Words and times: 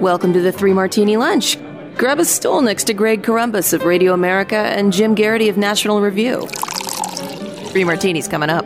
Welcome 0.00 0.32
to 0.32 0.40
the 0.40 0.52
Three 0.52 0.72
Martini 0.72 1.16
Lunch. 1.16 1.58
Grab 1.96 2.18
a 2.18 2.24
stool 2.24 2.62
next 2.62 2.84
to 2.84 2.94
Greg 2.94 3.22
Corombos 3.22 3.72
of 3.72 3.84
Radio 3.84 4.12
America 4.12 4.56
and 4.56 4.92
Jim 4.92 5.14
Geraghty 5.14 5.48
of 5.48 5.56
National 5.56 6.00
Review. 6.00 6.46
Three 7.70 7.84
Martinis 7.84 8.28
coming 8.28 8.50
up. 8.50 8.64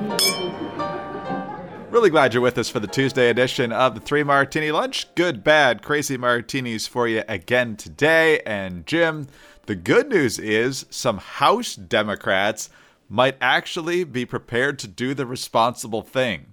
Really 1.90 2.10
glad 2.10 2.32
you're 2.32 2.42
with 2.42 2.56
us 2.58 2.68
for 2.68 2.80
the 2.80 2.86
Tuesday 2.86 3.28
edition 3.28 3.72
of 3.72 3.94
the 3.94 4.00
Three 4.00 4.22
Martini 4.22 4.72
Lunch. 4.72 5.14
Good, 5.14 5.44
bad, 5.44 5.82
crazy 5.82 6.16
martinis 6.16 6.86
for 6.86 7.06
you 7.08 7.22
again 7.28 7.76
today. 7.76 8.40
And 8.46 8.86
Jim, 8.86 9.26
the 9.66 9.74
good 9.74 10.08
news 10.08 10.38
is 10.38 10.86
some 10.90 11.18
House 11.18 11.76
Democrats 11.76 12.70
might 13.08 13.36
actually 13.40 14.04
be 14.04 14.24
prepared 14.24 14.78
to 14.78 14.88
do 14.88 15.12
the 15.12 15.26
responsible 15.26 16.02
thing. 16.02 16.51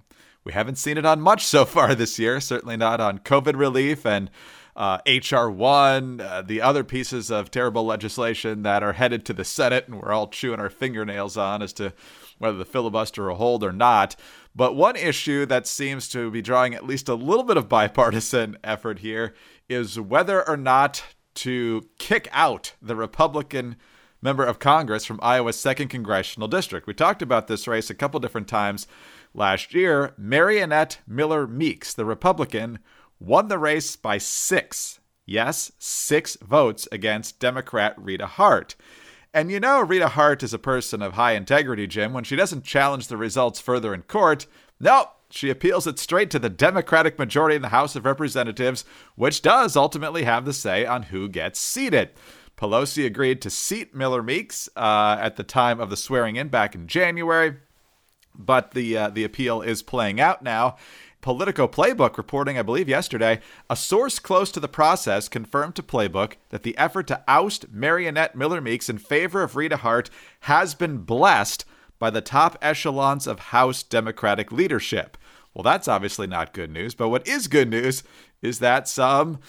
We 0.50 0.54
haven't 0.54 0.78
seen 0.78 0.98
it 0.98 1.06
on 1.06 1.20
much 1.20 1.46
so 1.46 1.64
far 1.76 1.94
this 1.94 2.18
year, 2.18 2.40
certainly 2.40 2.76
not 2.76 3.00
on 3.00 3.20
COVID 3.20 3.56
relief 3.56 4.04
and 4.04 4.28
uh, 4.74 4.98
H.R. 5.06 5.48
1, 5.48 6.20
uh, 6.20 6.42
the 6.42 6.60
other 6.60 6.82
pieces 6.82 7.30
of 7.30 7.52
terrible 7.52 7.86
legislation 7.86 8.64
that 8.64 8.82
are 8.82 8.94
headed 8.94 9.24
to 9.26 9.32
the 9.32 9.44
Senate 9.44 9.86
and 9.86 10.02
we're 10.02 10.10
all 10.10 10.26
chewing 10.26 10.58
our 10.58 10.68
fingernails 10.68 11.36
on 11.36 11.62
as 11.62 11.72
to 11.74 11.92
whether 12.38 12.58
the 12.58 12.64
filibuster 12.64 13.28
will 13.28 13.36
hold 13.36 13.62
or 13.62 13.72
not. 13.72 14.16
But 14.52 14.74
one 14.74 14.96
issue 14.96 15.46
that 15.46 15.68
seems 15.68 16.08
to 16.08 16.32
be 16.32 16.42
drawing 16.42 16.74
at 16.74 16.84
least 16.84 17.08
a 17.08 17.14
little 17.14 17.44
bit 17.44 17.56
of 17.56 17.68
bipartisan 17.68 18.56
effort 18.64 18.98
here 18.98 19.34
is 19.68 20.00
whether 20.00 20.48
or 20.48 20.56
not 20.56 21.04
to 21.34 21.88
kick 21.98 22.28
out 22.32 22.74
the 22.82 22.96
Republican 22.96 23.76
member 24.20 24.44
of 24.44 24.58
Congress 24.58 25.04
from 25.04 25.20
Iowa's 25.22 25.56
2nd 25.56 25.90
Congressional 25.90 26.48
District. 26.48 26.88
We 26.88 26.94
talked 26.94 27.22
about 27.22 27.46
this 27.46 27.68
race 27.68 27.88
a 27.88 27.94
couple 27.94 28.18
different 28.18 28.48
times 28.48 28.88
last 29.34 29.74
year. 29.74 30.14
Mariannette 30.18 30.98
Miller 31.06 31.46
Meeks, 31.46 31.94
the 31.94 32.04
Republican, 32.04 32.78
won 33.18 33.48
the 33.48 33.58
race 33.58 33.96
by 33.96 34.18
six. 34.18 35.00
Yes, 35.26 35.70
six 35.78 36.36
votes 36.36 36.88
against 36.90 37.38
Democrat 37.38 37.94
Rita 37.96 38.26
Hart. 38.26 38.74
And 39.32 39.50
you 39.50 39.60
know, 39.60 39.80
Rita 39.80 40.08
Hart 40.08 40.42
is 40.42 40.52
a 40.52 40.58
person 40.58 41.02
of 41.02 41.12
high 41.12 41.32
integrity, 41.32 41.86
Jim. 41.86 42.12
When 42.12 42.24
she 42.24 42.34
doesn't 42.34 42.64
challenge 42.64 43.06
the 43.06 43.16
results 43.16 43.60
further 43.60 43.94
in 43.94 44.02
court, 44.02 44.46
nope, 44.80 45.08
she 45.30 45.50
appeals 45.50 45.86
it 45.86 46.00
straight 46.00 46.30
to 46.30 46.40
the 46.40 46.48
Democratic 46.48 47.18
majority 47.18 47.54
in 47.54 47.62
the 47.62 47.68
House 47.68 47.94
of 47.94 48.04
Representatives, 48.04 48.84
which 49.14 49.42
does 49.42 49.76
ultimately 49.76 50.24
have 50.24 50.44
the 50.44 50.52
say 50.52 50.84
on 50.84 51.04
who 51.04 51.28
gets 51.28 51.60
seated. 51.60 52.10
Pelosi 52.56 53.06
agreed 53.06 53.40
to 53.40 53.50
seat 53.50 53.94
Miller 53.94 54.22
Meeks 54.22 54.68
uh, 54.76 55.16
at 55.20 55.36
the 55.36 55.44
time 55.44 55.80
of 55.80 55.88
the 55.88 55.96
swearing 55.96 56.36
in 56.36 56.48
back 56.48 56.74
in 56.74 56.88
January, 56.88 57.56
but 58.34 58.72
the 58.72 58.96
uh, 58.96 59.10
the 59.10 59.24
appeal 59.24 59.62
is 59.62 59.82
playing 59.82 60.20
out 60.20 60.42
now. 60.42 60.76
Politico 61.20 61.68
Playbook 61.68 62.16
reporting, 62.16 62.56
I 62.56 62.62
believe 62.62 62.88
yesterday, 62.88 63.40
a 63.68 63.76
source 63.76 64.18
close 64.18 64.50
to 64.52 64.60
the 64.60 64.68
process 64.68 65.28
confirmed 65.28 65.74
to 65.76 65.82
Playbook 65.82 66.34
that 66.48 66.62
the 66.62 66.76
effort 66.78 67.06
to 67.08 67.22
oust 67.28 67.74
Mariannette 67.74 68.34
Miller 68.34 68.62
Meeks 68.62 68.88
in 68.88 68.96
favor 68.96 69.42
of 69.42 69.54
Rita 69.54 69.76
Hart 69.78 70.08
has 70.40 70.74
been 70.74 70.98
blessed 70.98 71.66
by 71.98 72.08
the 72.08 72.22
top 72.22 72.56
echelons 72.62 73.26
of 73.26 73.38
House 73.38 73.82
Democratic 73.82 74.50
leadership. 74.50 75.18
Well, 75.52 75.62
that's 75.62 75.88
obviously 75.88 76.26
not 76.26 76.54
good 76.54 76.70
news, 76.70 76.94
but 76.94 77.10
what 77.10 77.28
is 77.28 77.48
good 77.48 77.68
news 77.68 78.02
is 78.40 78.60
that 78.60 78.88
some 78.88 79.40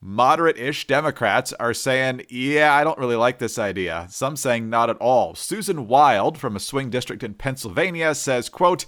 moderate 0.00 0.58
ish 0.58 0.86
Democrats 0.86 1.52
are 1.54 1.74
saying, 1.74 2.22
yeah, 2.28 2.72
I 2.74 2.84
don't 2.84 2.98
really 2.98 3.16
like 3.16 3.38
this 3.38 3.58
idea. 3.58 4.06
Some 4.10 4.36
saying 4.36 4.70
not 4.70 4.90
at 4.90 4.98
all. 4.98 5.34
Susan 5.34 5.88
Wild 5.88 6.38
from 6.38 6.56
a 6.56 6.60
swing 6.60 6.90
district 6.90 7.22
in 7.22 7.34
Pennsylvania 7.34 8.14
says, 8.14 8.48
quote, 8.48 8.86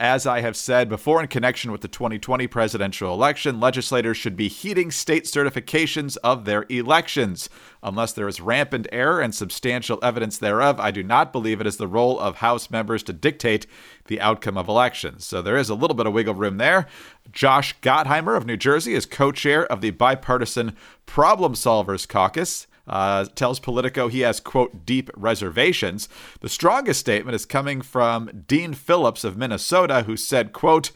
as 0.00 0.26
I 0.26 0.42
have 0.42 0.56
said 0.56 0.88
before, 0.88 1.20
in 1.20 1.26
connection 1.26 1.72
with 1.72 1.80
the 1.80 1.88
2020 1.88 2.46
presidential 2.46 3.12
election, 3.12 3.58
legislators 3.58 4.16
should 4.16 4.36
be 4.36 4.46
heeding 4.46 4.92
state 4.92 5.24
certifications 5.24 6.16
of 6.22 6.44
their 6.44 6.66
elections. 6.68 7.48
Unless 7.82 8.12
there 8.12 8.28
is 8.28 8.40
rampant 8.40 8.86
error 8.92 9.20
and 9.20 9.34
substantial 9.34 9.98
evidence 10.00 10.38
thereof, 10.38 10.78
I 10.78 10.92
do 10.92 11.02
not 11.02 11.32
believe 11.32 11.60
it 11.60 11.66
is 11.66 11.78
the 11.78 11.88
role 11.88 12.20
of 12.20 12.36
House 12.36 12.70
members 12.70 13.02
to 13.04 13.12
dictate 13.12 13.66
the 14.06 14.20
outcome 14.20 14.56
of 14.56 14.68
elections. 14.68 15.26
So 15.26 15.42
there 15.42 15.56
is 15.56 15.68
a 15.68 15.74
little 15.74 15.96
bit 15.96 16.06
of 16.06 16.12
wiggle 16.12 16.34
room 16.34 16.58
there. 16.58 16.86
Josh 17.32 17.74
Gottheimer 17.80 18.36
of 18.36 18.46
New 18.46 18.56
Jersey 18.56 18.94
is 18.94 19.04
co 19.04 19.32
chair 19.32 19.66
of 19.66 19.80
the 19.80 19.90
bipartisan 19.90 20.76
Problem 21.06 21.54
Solvers 21.54 22.06
Caucus 22.06 22.68
uh, 22.88 23.26
tells 23.34 23.60
Politico 23.60 24.08
he 24.08 24.20
has, 24.20 24.40
quote, 24.40 24.86
deep 24.86 25.10
reservations. 25.16 26.08
The 26.40 26.48
strongest 26.48 27.00
statement 27.00 27.34
is 27.34 27.46
coming 27.46 27.82
from 27.82 28.44
Dean 28.46 28.74
Phillips 28.74 29.24
of 29.24 29.36
Minnesota, 29.36 30.02
who 30.02 30.16
said, 30.16 30.52
quote, 30.52 30.90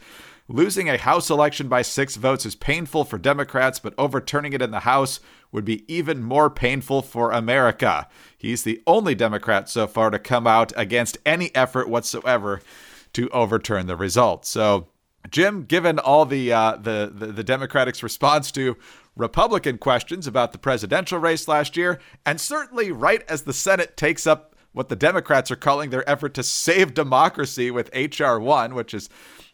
Losing 0.49 0.89
a 0.89 0.97
House 0.97 1.29
election 1.29 1.69
by 1.69 1.83
six 1.83 2.17
votes 2.17 2.45
is 2.45 2.55
painful 2.55 3.05
for 3.05 3.17
Democrats, 3.17 3.79
but 3.79 3.93
overturning 3.97 4.51
it 4.51 4.61
in 4.61 4.71
the 4.71 4.81
House 4.81 5.21
would 5.53 5.63
be 5.63 5.85
even 5.93 6.21
more 6.21 6.49
painful 6.49 7.01
for 7.01 7.31
America. 7.31 8.09
He's 8.37 8.63
the 8.63 8.81
only 8.85 9.15
Democrat 9.15 9.69
so 9.69 9.87
far 9.87 10.09
to 10.09 10.19
come 10.19 10.45
out 10.45 10.73
against 10.75 11.17
any 11.25 11.55
effort 11.55 11.87
whatsoever 11.87 12.61
to 13.13 13.29
overturn 13.29 13.87
the 13.87 13.95
result. 13.95 14.45
So, 14.45 14.89
Jim, 15.31 15.63
given 15.63 15.97
all 15.97 16.25
the, 16.25 16.51
uh, 16.51 16.75
the, 16.75 17.09
the 17.13 17.27
the 17.27 17.43
Democrats' 17.43 18.03
response 18.03 18.51
to 18.51 18.75
Republican 19.15 19.77
questions 19.77 20.25
about 20.25 20.51
the 20.51 20.57
presidential 20.57 21.19
race 21.19 21.47
last 21.47 21.77
year, 21.77 21.99
and 22.25 22.41
certainly 22.41 22.91
right 22.91 23.23
as 23.29 23.43
the 23.43 23.53
Senate 23.53 23.95
takes 23.95 24.25
up 24.25 24.55
what 24.71 24.89
the 24.89 24.95
Democrats 24.95 25.51
are 25.51 25.55
calling 25.55 25.91
their 25.91 26.07
effort 26.09 26.33
to 26.33 26.43
save 26.43 26.93
democracy 26.93 27.69
with 27.69 27.89
H.R. 27.93 28.39
1, 28.39 28.73
which 28.73 28.93
is 28.93 29.09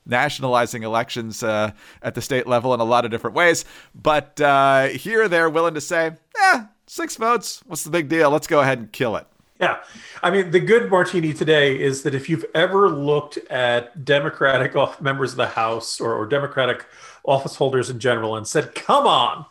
nationalizing 0.06 0.84
elections 0.84 1.44
uh, 1.44 1.72
at 2.02 2.16
the 2.16 2.22
state 2.22 2.48
level 2.48 2.74
in 2.74 2.80
a 2.80 2.86
lot 2.86 3.06
of 3.06 3.12
different 3.12 3.36
ways. 3.36 3.66
But 3.94 4.40
uh, 4.42 4.88
here 4.88 5.28
they're 5.28 5.50
willing 5.50 5.74
to 5.74 5.82
say, 5.82 6.12
eh, 6.40 6.64
six 6.88 7.16
votes, 7.18 7.62
what's 7.66 7.84
the 7.84 7.92
big 7.92 8.08
deal? 8.08 8.30
Let's 8.30 8.48
go 8.48 8.62
ahead 8.62 8.80
and 8.80 8.92
kill 8.92 9.18
it. 9.18 9.28
Yeah. 9.60 9.80
I 10.24 10.32
mean, 10.32 10.52
the 10.52 10.60
good 10.60 10.90
martini 10.90 11.34
today 11.34 11.80
is 11.80 12.04
that 12.04 12.16
if 12.16 12.30
you've 12.30 12.46
ever 12.56 12.90
looked 12.90 13.38
at 13.50 14.06
Democratic 14.06 14.74
members 15.02 15.32
of 15.32 15.38
the 15.38 15.48
House 15.48 16.00
or, 16.00 16.14
or 16.14 16.26
Democratic 16.26 16.86
office 17.26 17.56
holders 17.56 17.90
in 17.90 18.00
general 18.00 18.38
and 18.38 18.48
said, 18.48 18.74
come 18.74 19.06
on. 19.06 19.46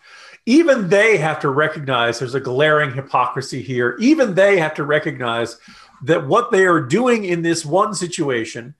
Even 0.46 0.88
they 0.88 1.18
have 1.18 1.38
to 1.40 1.50
recognize 1.50 2.18
there's 2.18 2.34
a 2.34 2.40
glaring 2.40 2.94
hypocrisy 2.94 3.60
here. 3.60 3.96
Even 4.00 4.34
they 4.34 4.58
have 4.58 4.72
to 4.74 4.84
recognize 4.84 5.58
that 6.04 6.26
what 6.26 6.50
they 6.50 6.64
are 6.64 6.80
doing 6.80 7.24
in 7.24 7.42
this 7.42 7.66
one 7.66 7.92
situation 7.92 8.74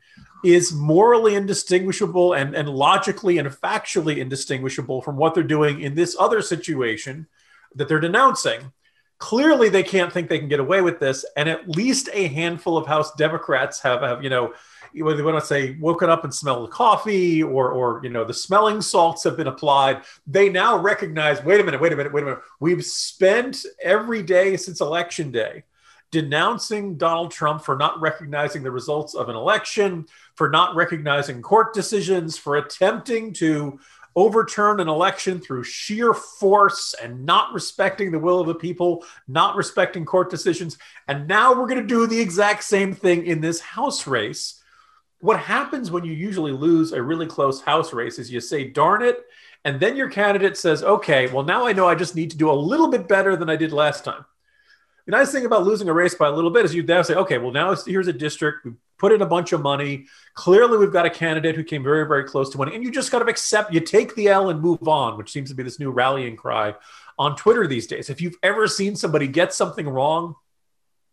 is 0.45 0.73
morally 0.73 1.35
indistinguishable 1.35 2.33
and, 2.33 2.55
and 2.55 2.69
logically 2.69 3.37
and 3.37 3.49
factually 3.49 4.17
indistinguishable 4.17 5.03
from 5.03 5.17
what 5.17 5.35
they're 5.35 5.43
doing 5.43 5.81
in 5.83 5.95
this 5.95 6.17
other 6.19 6.41
situation 6.41 7.27
that 7.75 7.89
they're 7.89 8.01
denouncing. 8.01 8.73
Clearly, 9.19 9.69
they 9.69 9.83
can't 9.83 10.13
think 10.13 10.29
they 10.29 10.39
can 10.39 10.49
get 10.49 10.61
away 10.61 10.81
with 10.81 11.01
this. 11.01 11.25
And 11.37 11.49
at 11.49 11.69
least 11.69 12.09
a 12.13 12.29
handful 12.29 12.77
of 12.77 12.87
House 12.87 13.13
Democrats 13.17 13.81
have, 13.81 14.03
have 14.03 14.23
you 14.23 14.31
know, 14.31 14.53
whether 14.95 15.25
want 15.25 15.39
to 15.39 15.47
say 15.47 15.77
woken 15.81 16.09
up 16.09 16.25
and 16.25 16.35
smelled 16.35 16.69
the 16.69 16.73
coffee 16.73 17.43
or 17.43 17.71
or 17.71 18.01
you 18.03 18.11
know 18.11 18.25
the 18.25 18.35
smelling 18.35 18.81
salts 18.81 19.25
have 19.25 19.37
been 19.37 19.47
applied 19.47 20.03
they 20.27 20.49
now 20.49 20.79
recognize 20.79 21.43
wait 21.45 21.61
a 21.61 21.65
minute 21.65 21.81
wait 21.81 21.93
a 21.93 21.97
minute 21.97 22.13
wait 22.13 22.23
a 22.23 22.27
minute 22.27 22.41
we've 22.61 22.85
spent 22.85 23.65
every 23.83 24.23
day 24.23 24.57
since 24.57 24.81
election 24.81 25.31
day 25.31 25.63
denouncing 26.11 26.97
Donald 26.97 27.31
Trump 27.31 27.63
for 27.63 27.77
not 27.77 28.01
recognizing 28.01 28.63
the 28.63 28.71
results 28.71 29.15
of 29.15 29.29
an 29.29 29.37
election 29.37 30.07
for 30.37 30.49
not 30.49 30.75
recognizing 30.75 31.43
court 31.43 31.75
decisions 31.75 32.39
for 32.39 32.57
attempting 32.57 33.33
to 33.35 33.79
overturn 34.19 34.81
an 34.81 34.89
election 34.89 35.41
through 35.41 35.65
sheer 35.65 36.13
force 36.13 36.95
and 37.03 37.25
not 37.25 37.53
respecting 37.53 38.11
the 38.11 38.19
will 38.19 38.41
of 38.41 38.47
the 38.47 38.55
people, 38.55 39.05
not 39.29 39.57
respecting 39.57 40.05
court 40.05 40.31
decisions. 40.31 40.77
And 41.07 41.29
now 41.29 41.53
we're 41.53 41.69
going 41.69 41.81
to 41.81 41.87
do 41.87 42.07
the 42.07 42.21
exact 42.21 42.65
same 42.65 42.95
thing 42.95 43.27
in 43.27 43.41
this 43.41 43.61
House 43.61 44.07
race 44.07 44.59
what 45.21 45.41
happens 45.41 45.91
when 45.91 46.05
you 46.05 46.13
usually 46.13 46.53
lose 46.53 46.93
a 46.93 47.03
really 47.03 47.27
close 47.27 47.61
house 47.61 47.93
race 47.93 48.19
is 48.19 48.31
you 48.31 48.41
say, 48.41 48.65
darn 48.65 49.03
it. 49.03 49.25
And 49.65 49.81
then 49.81 49.97
your 49.97 50.09
candidate 50.09 50.57
says, 50.57 50.85
okay, 50.85 51.27
well, 51.29 51.43
now 51.43 51.67
I 51.67 51.73
know 51.73 51.89
I 51.89 51.97
just 51.97 52.15
need 52.15 52.31
to 52.31 52.37
do 52.37 52.51
a 52.51 52.53
little 52.53 52.89
bit 52.89 53.09
better 53.09 53.37
than 53.37 53.51
I 53.51 53.57
did 53.57 53.73
last 53.73 54.05
time. 54.05 54.25
The 55.07 55.13
nice 55.13 55.33
thing 55.33 55.47
about 55.47 55.65
losing 55.65 55.89
a 55.89 55.93
race 55.93 56.15
by 56.15 56.29
a 56.29 56.33
little 56.33 56.51
bit 56.51 56.65
is 56.65 56.75
you 56.75 56.83
now 56.83 57.03
say, 57.03 57.15
okay, 57.15 57.39
well, 57.39 57.51
now 57.51 57.75
here's 57.75 58.09
a 58.09 58.13
district. 58.13 58.67
Put 58.99 59.13
in 59.13 59.23
a 59.23 59.27
bunch 59.27 59.53
of 59.53 59.63
money. 59.63 60.07
Clearly, 60.35 60.77
we've 60.77 60.93
got 60.93 61.07
a 61.07 61.11
candidate 61.11 61.55
who 61.55 61.65
came 61.65 61.83
very, 61.83 62.07
very 62.07 62.25
close 62.25 62.51
to 62.51 62.59
winning, 62.59 62.75
and 62.75 62.85
you 62.85 62.91
just 62.91 63.11
got 63.13 63.21
to 63.21 63.27
accept. 63.27 63.73
You 63.73 63.81
take 63.81 64.15
the 64.15 64.29
L 64.29 64.51
and 64.51 64.61
move 64.61 64.87
on, 64.87 65.17
which 65.17 65.31
seems 65.31 65.49
to 65.51 65.55
be 65.55 65.63
this 65.63 65.79
new 65.79 65.91
rallying 65.91 66.37
cry 66.37 66.75
on 67.19 67.37
Twitter 67.37 67.67
these 67.67 67.87
days. 67.87 68.11
If 68.11 68.21
you've 68.21 68.37
ever 68.43 68.67
seen 68.67 68.97
somebody 68.97 69.27
get 69.27 69.55
something 69.55 69.89
wrong, 69.89 70.35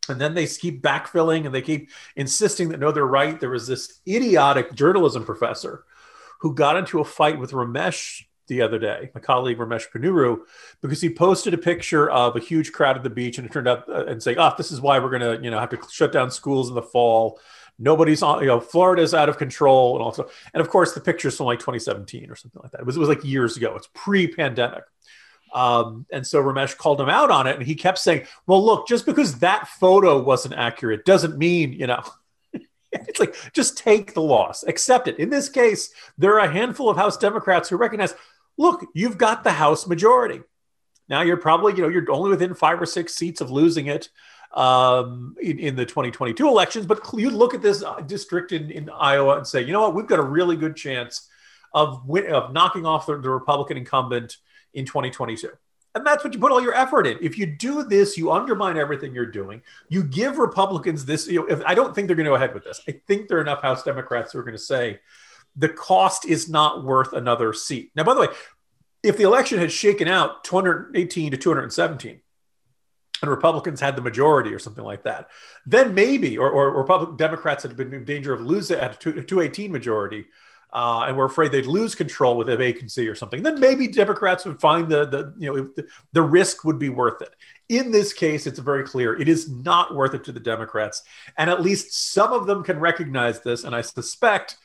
and 0.09 0.19
then 0.19 0.33
they 0.33 0.45
keep 0.47 0.81
backfilling 0.81 1.45
and 1.45 1.53
they 1.53 1.61
keep 1.61 1.89
insisting 2.15 2.69
that 2.69 2.79
no, 2.79 2.91
they're 2.91 3.05
right. 3.05 3.39
There 3.39 3.49
was 3.49 3.67
this 3.67 4.01
idiotic 4.07 4.73
journalism 4.73 5.25
professor 5.25 5.83
who 6.39 6.53
got 6.53 6.77
into 6.77 6.99
a 6.99 7.05
fight 7.05 7.39
with 7.39 7.51
Ramesh 7.51 8.23
the 8.47 8.61
other 8.61 8.77
day, 8.77 9.09
my 9.15 9.21
colleague 9.21 9.57
Ramesh 9.57 9.89
Ponnuru, 9.89 10.41
because 10.81 11.01
he 11.01 11.09
posted 11.09 11.55
a 11.55 11.57
picture 11.57 12.09
of 12.09 12.35
a 12.35 12.39
huge 12.39 12.71
crowd 12.71 12.95
at 12.95 13.01
the 13.01 13.09
beach, 13.09 13.39
and 13.39 13.47
it 13.47 13.51
turned 13.51 13.67
out 13.67 13.89
uh, 13.89 14.05
and 14.05 14.21
saying, 14.21 14.37
"Oh, 14.37 14.53
this 14.55 14.71
is 14.71 14.79
why 14.79 14.99
we're 14.99 15.09
going 15.09 15.37
to, 15.37 15.43
you 15.43 15.49
know, 15.49 15.59
have 15.59 15.71
to 15.71 15.79
shut 15.91 16.11
down 16.11 16.29
schools 16.29 16.69
in 16.69 16.75
the 16.75 16.83
fall. 16.83 17.39
Nobody's 17.77 18.21
on, 18.21 18.41
you 18.41 18.47
know, 18.47 18.59
Florida's 18.59 19.13
out 19.13 19.27
of 19.27 19.37
control, 19.37 19.95
and 19.95 20.03
also, 20.03 20.29
and 20.53 20.61
of 20.61 20.69
course, 20.69 20.93
the 20.93 21.01
picture's 21.01 21.35
from 21.35 21.47
like 21.47 21.59
2017 21.59 22.29
or 22.31 22.35
something 22.35 22.61
like 22.61 22.71
that. 22.71 22.81
It 22.81 22.85
was 22.85 22.95
it 22.95 22.99
was 22.99 23.09
like 23.09 23.23
years 23.23 23.57
ago. 23.57 23.75
It's 23.75 23.89
pre-pandemic." 23.93 24.83
Um, 25.53 26.05
and 26.11 26.25
so 26.25 26.41
Ramesh 26.41 26.77
called 26.77 27.01
him 27.01 27.09
out 27.09 27.31
on 27.31 27.47
it, 27.47 27.55
and 27.55 27.65
he 27.65 27.75
kept 27.75 27.97
saying, 27.97 28.27
"Well, 28.47 28.63
look, 28.63 28.87
just 28.87 29.05
because 29.05 29.39
that 29.39 29.67
photo 29.67 30.21
wasn't 30.21 30.55
accurate 30.55 31.05
doesn't 31.05 31.37
mean, 31.37 31.73
you 31.73 31.87
know." 31.87 32.03
it's 32.91 33.19
like 33.19 33.35
just 33.53 33.77
take 33.77 34.13
the 34.13 34.21
loss, 34.21 34.63
accept 34.63 35.07
it. 35.07 35.19
In 35.19 35.29
this 35.29 35.49
case, 35.49 35.91
there 36.17 36.33
are 36.35 36.47
a 36.47 36.51
handful 36.51 36.89
of 36.89 36.97
House 36.97 37.17
Democrats 37.17 37.67
who 37.67 37.77
recognize 37.77 38.13
look, 38.57 38.85
you've 38.93 39.17
got 39.17 39.43
the 39.43 39.51
House 39.51 39.87
majority. 39.87 40.41
Now 41.09 41.21
you're 41.21 41.37
probably, 41.37 41.73
you 41.73 41.81
know, 41.81 41.89
you're 41.89 42.09
only 42.11 42.29
within 42.29 42.53
five 42.55 42.81
or 42.81 42.85
six 42.85 43.13
seats 43.15 43.41
of 43.41 43.51
losing 43.51 43.87
it 43.87 44.09
um, 44.55 45.35
in, 45.41 45.59
in, 45.59 45.75
the 45.75 45.85
2022 45.85 46.47
elections. 46.47 46.85
But 46.85 47.01
you 47.13 47.29
look 47.29 47.53
at 47.53 47.61
this 47.61 47.83
uh, 47.83 47.99
district 48.01 48.53
in, 48.53 48.71
in 48.71 48.89
Iowa 48.89 49.37
and 49.37 49.45
say, 49.45 49.61
you 49.61 49.73
know 49.73 49.81
what, 49.81 49.93
we've 49.93 50.07
got 50.07 50.19
a 50.19 50.23
really 50.23 50.55
good 50.55 50.75
chance 50.75 51.29
of 51.73 52.05
win- 52.07 52.31
of 52.31 52.53
knocking 52.53 52.85
off 52.85 53.05
the, 53.05 53.17
the 53.17 53.29
Republican 53.29 53.77
incumbent 53.77 54.37
in 54.73 54.85
2022. 54.85 55.49
And 55.93 56.05
that's 56.05 56.23
what 56.23 56.33
you 56.33 56.39
put 56.39 56.51
all 56.51 56.61
your 56.61 56.73
effort 56.73 57.07
in. 57.07 57.17
If 57.21 57.37
you 57.37 57.45
do 57.45 57.83
this, 57.83 58.17
you 58.17 58.31
undermine 58.31 58.77
everything 58.77 59.13
you're 59.13 59.25
doing. 59.25 59.61
You 59.87 60.03
give 60.03 60.37
Republicans 60.37 61.05
this. 61.05 61.27
You 61.27 61.39
know, 61.39 61.45
if, 61.47 61.61
I 61.65 61.73
don't 61.73 61.95
think 61.95 62.07
they're 62.07 62.17
going 62.17 62.25
to 62.25 62.31
go 62.31 62.35
ahead 62.35 62.53
with 62.53 62.65
this. 62.65 62.81
I 62.87 62.99
think 63.07 63.27
there 63.27 63.37
are 63.37 63.41
enough 63.41 63.61
House 63.61 63.83
Democrats 63.83 64.33
who 64.33 64.39
are 64.39 64.43
going 64.43 64.57
to 64.57 64.61
say, 64.61 64.99
the 65.55 65.69
cost 65.69 66.25
is 66.25 66.49
not 66.49 66.83
worth 66.83 67.13
another 67.13 67.53
seat. 67.53 67.91
Now, 67.95 68.03
by 68.03 68.13
the 68.13 68.21
way, 68.21 68.27
if 69.03 69.15
the 69.15 69.23
election 69.23 69.57
had 69.57 69.71
shaken 69.71 70.09
out 70.09 70.43
218 70.43 71.31
to 71.31 71.37
217 71.37 72.19
and 73.25 73.31
Republicans 73.31 73.79
had 73.79 73.95
the 73.95 74.01
majority 74.01 74.53
or 74.53 74.59
something 74.59 74.83
like 74.83 75.03
that, 75.03 75.29
then 75.65 75.93
maybe, 75.93 76.37
or, 76.37 76.49
or 76.49 76.77
Republican 76.77 77.17
Democrats 77.17 77.63
had 77.63 77.75
been 77.75 77.93
in 77.93 78.05
danger 78.05 78.33
of 78.33 78.41
losing 78.41 78.79
at 78.79 79.05
a 79.05 79.11
218 79.23 79.71
majority, 79.71 80.25
uh, 80.71 81.05
and 81.07 81.17
we're 81.17 81.25
afraid 81.25 81.51
they'd 81.51 81.65
lose 81.65 81.95
control 81.95 82.37
with 82.37 82.49
a 82.49 82.57
vacancy 82.57 83.07
or 83.07 83.15
something, 83.15 83.41
then 83.41 83.59
maybe 83.59 83.87
Democrats 83.87 84.45
would 84.45 84.59
find 84.59 84.89
the, 84.89 85.05
the 85.05 85.33
you 85.37 85.47
know 85.47 85.69
the, 85.75 85.87
the 86.11 86.21
risk 86.21 86.65
would 86.65 86.77
be 86.77 86.89
worth 86.89 87.21
it. 87.21 87.33
In 87.69 87.91
this 87.91 88.13
case, 88.13 88.45
it's 88.45 88.59
very 88.59 88.83
clear 88.83 89.19
it 89.19 89.29
is 89.29 89.49
not 89.49 89.95
worth 89.95 90.13
it 90.13 90.23
to 90.25 90.31
the 90.31 90.39
Democrats, 90.39 91.03
and 91.37 91.49
at 91.49 91.61
least 91.61 92.13
some 92.13 92.33
of 92.33 92.45
them 92.45 92.63
can 92.63 92.79
recognize 92.79 93.41
this. 93.41 93.63
And 93.63 93.75
I 93.75 93.81
suspect 93.81 94.57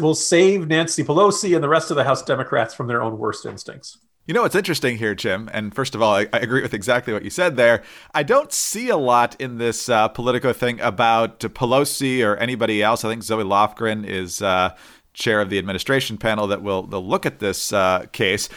will 0.00 0.14
save 0.14 0.66
Nancy 0.66 1.04
Pelosi 1.04 1.54
and 1.54 1.62
the 1.62 1.68
rest 1.68 1.90
of 1.90 1.96
the 1.96 2.04
House 2.04 2.22
Democrats 2.22 2.74
from 2.74 2.86
their 2.86 3.02
own 3.02 3.18
worst 3.18 3.46
instincts. 3.46 3.98
You 4.26 4.34
know 4.34 4.42
what's 4.42 4.56
interesting 4.56 4.98
here, 4.98 5.14
Jim? 5.14 5.48
And 5.52 5.72
first 5.72 5.94
of 5.94 6.02
all, 6.02 6.16
I, 6.16 6.26
I, 6.32 6.38
agree 6.38 6.60
with 6.60 6.74
exactly 6.74 7.12
what 7.12 7.22
you 7.22 7.30
said 7.30 7.54
there. 7.54 7.84
I 8.12 8.24
don't 8.24 8.52
see 8.52 8.88
a 8.88 8.96
lot 8.96 9.40
in 9.40 9.58
this 9.58 9.88
uh, 9.88 10.08
Politico 10.08 10.52
thing 10.52 10.80
about 10.80 11.38
Pelosi 11.38 12.26
or 12.26 12.36
anybody 12.36 12.82
else. 12.82 13.04
I 13.04 13.08
think 13.08 13.22
Zoe 13.22 13.44
Lofgren 13.44 14.04
is 14.04 14.42
uh, 14.42 14.74
chair 15.12 15.40
of 15.40 15.48
the 15.48 15.58
administration 15.58 16.18
panel 16.18 16.48
that 16.48 16.60
will 16.60 16.82
they'll 16.82 17.06
look 17.06 17.24
at 17.24 17.38
this 17.38 17.72
uh, 17.72 18.06
case. 18.10 18.48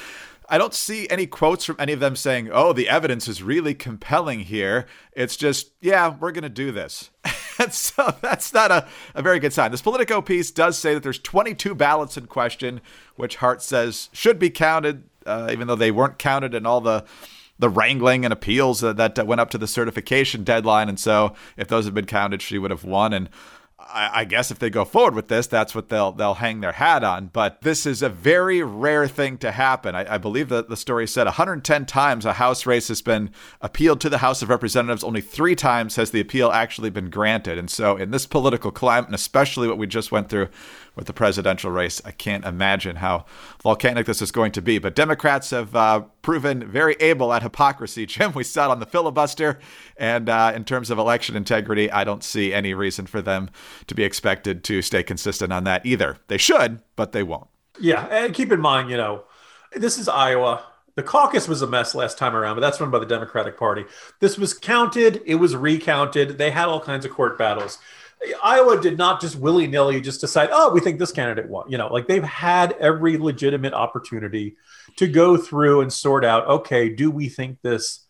I 0.52 0.58
don't 0.58 0.74
see 0.74 1.08
any 1.08 1.28
quotes 1.28 1.66
from 1.66 1.76
any 1.78 1.94
of 1.94 2.00
them 2.00 2.16
saying, 2.16 2.50
"Oh, 2.52 2.74
the 2.74 2.90
evidence 2.90 3.28
is 3.28 3.44
really 3.44 3.76
compelling 3.76 4.40
here." 4.40 4.88
It's 5.12 5.36
just, 5.36 5.70
"Yeah, 5.82 6.16
we're 6.20 6.32
going 6.32 6.42
to 6.42 6.50
do 6.50 6.72
this." 6.72 7.12
and 7.60 7.72
so 7.72 8.16
that's 8.22 8.54
not 8.54 8.72
a, 8.72 8.88
a 9.14 9.22
very 9.22 9.38
good 9.38 9.54
sign. 9.54 9.70
This 9.70 9.84
Politico 9.84 10.20
piece 10.22 10.50
does 10.50 10.80
say 10.80 10.96
that 10.96 11.04
there's 11.04 11.20
22 11.20 11.76
ballots 11.76 12.18
in 12.18 12.26
question, 12.26 12.82
which 13.18 13.36
Hart 13.36 13.62
says 13.62 14.10
should 14.12 14.40
be 14.40 14.50
counted, 14.50 15.04
uh, 15.30 15.50
even 15.52 15.68
though 15.68 15.76
they 15.76 15.92
weren't 15.92 16.18
counted 16.18 16.54
in 16.54 16.66
all 16.66 16.82
the 16.82 17.06
the 17.60 17.70
wrangling 17.70 18.24
and 18.24 18.32
appeals 18.32 18.80
that, 18.80 18.96
that 18.96 19.28
went 19.28 19.42
up 19.42 19.50
to 19.50 19.58
the 19.58 19.68
certification 19.68 20.46
deadline. 20.46 20.88
And 20.88 20.98
so, 20.98 21.34
if 21.58 21.68
those 21.68 21.84
had 21.86 21.94
been 21.94 22.06
counted, 22.06 22.42
she 22.42 22.58
would 22.58 22.72
have 22.72 22.86
won. 22.86 23.12
And 23.12 23.30
I, 23.78 24.22
I, 24.22 24.26
guess 24.26 24.52
if 24.52 24.60
they 24.60 24.70
go 24.70 24.86
forward 24.86 25.16
with 25.16 25.28
this, 25.28 25.48
that's 25.48 25.74
what 25.74 25.90
they'll 25.90 26.12
they'll 26.12 26.36
hang 26.36 26.62
their 26.62 26.74
hat 26.74 27.04
on. 27.04 27.28
But 27.28 27.62
this 27.62 27.86
is 27.86 28.02
a 28.02 28.10
very 28.10 28.62
rare 28.62 29.08
thing 29.08 29.38
to 29.40 29.52
happen. 29.52 29.96
I, 29.96 30.16
I 30.16 30.18
believe 30.18 30.50
that 30.50 30.70
the 30.70 30.78
story 30.78 31.08
said 31.08 31.26
110 31.26 31.86
times 31.86 32.26
a 32.26 32.34
House 32.34 32.66
race 32.66 32.88
has 32.90 33.02
been 33.02 33.32
appealed 33.62 34.02
to 34.02 34.10
the 34.10 34.20
House 34.20 34.42
of 34.42 34.50
Representatives. 34.50 35.04
Only 35.04 35.22
three 35.22 35.56
times 35.56 35.96
has 35.96 36.12
the 36.12 36.22
appeal 36.22 36.52
actually 36.52 36.90
been 36.90 37.10
granted. 37.10 37.58
And 37.58 37.70
so, 37.70 37.98
in 37.98 38.12
this 38.12 38.26
political 38.26 38.72
climate, 38.72 39.08
and 39.08 39.16
especially 39.16 39.68
what 39.68 39.78
we 39.78 39.88
just 39.88 40.12
went 40.12 40.30
through 40.30 40.50
with 41.00 41.08
the 41.08 41.14
presidential 41.14 41.72
race. 41.72 42.02
I 42.04 42.12
can't 42.12 42.44
imagine 42.44 42.98
how 42.98 43.26
volcanic 43.64 44.06
this 44.06 44.22
is 44.22 44.32
going 44.32 44.52
to 44.52 44.62
be. 44.62 44.80
But 44.80 44.96
Democrats 44.96 45.50
have 45.52 45.74
uh, 45.74 46.02
proven 46.22 46.70
very 46.70 46.96
able 47.00 47.32
at 47.32 47.42
hypocrisy. 47.42 48.06
Jim, 48.10 48.34
we 48.34 48.44
saw 48.44 48.66
it 48.66 48.72
on 48.72 48.80
the 48.82 48.86
filibuster. 48.86 49.60
And 49.96 50.28
uh, 50.28 50.52
in 50.54 50.66
terms 50.66 50.90
of 50.90 51.00
election 51.00 51.38
integrity, 51.38 51.90
I 51.90 52.04
don't 52.04 52.24
see 52.24 52.54
any 52.54 52.74
reason 52.74 53.08
for 53.08 53.22
them 53.22 53.50
to 53.88 53.96
be 53.96 54.04
expected 54.04 54.64
to 54.66 54.82
stay 54.82 55.02
consistent 55.02 55.54
on 55.54 55.64
that 55.64 55.86
either. 55.86 56.18
They 56.28 56.38
should, 56.38 56.82
but 56.98 57.14
they 57.14 57.24
won't. 57.24 57.48
Yeah. 57.80 58.06
And 58.08 58.34
keep 58.34 58.52
in 58.52 58.60
mind, 58.60 58.90
you 58.90 58.98
know, 58.98 59.24
this 59.74 59.98
is 59.98 60.10
Iowa. 60.10 60.66
The 60.96 61.04
caucus 61.04 61.48
was 61.48 61.62
a 61.62 61.68
mess 61.68 61.96
last 61.96 62.18
time 62.18 62.36
around, 62.36 62.56
but 62.58 62.62
that's 62.62 62.82
run 62.82 62.92
by 62.92 63.00
the 63.00 63.06
Democratic 63.06 63.58
Party. 63.58 63.86
This 64.20 64.38
was 64.38 64.54
counted, 64.54 65.22
it 65.26 65.36
was 65.36 65.56
recounted. 65.56 66.38
They 66.38 66.52
had 66.52 66.68
all 66.68 66.82
kinds 66.82 67.06
of 67.06 67.12
court 67.12 67.38
battles. 67.38 67.78
Iowa 68.44 68.82
did 68.82 68.98
not 68.98 69.22
just 69.22 69.38
willy 69.38 69.66
nilly 69.68 70.02
just 70.02 70.22
decide, 70.22 70.50
oh, 70.52 70.72
we 70.72 70.82
think 70.82 71.00
this 71.00 71.12
candidate 71.12 71.48
won. 71.48 71.70
You 71.72 71.78
know, 71.78 71.88
like 71.88 72.08
they've 72.08 72.24
had 72.24 72.74
every 72.74 73.18
legitimate 73.18 73.74
opportunity 73.74 74.58
to 74.98 75.08
go 75.08 75.38
through 75.38 75.82
and 75.82 75.92
sort 75.92 76.26
out, 76.26 76.48
okay, 76.48 76.90
do 76.90 77.10
we 77.12 77.30
think 77.30 77.62
this, 77.62 78.06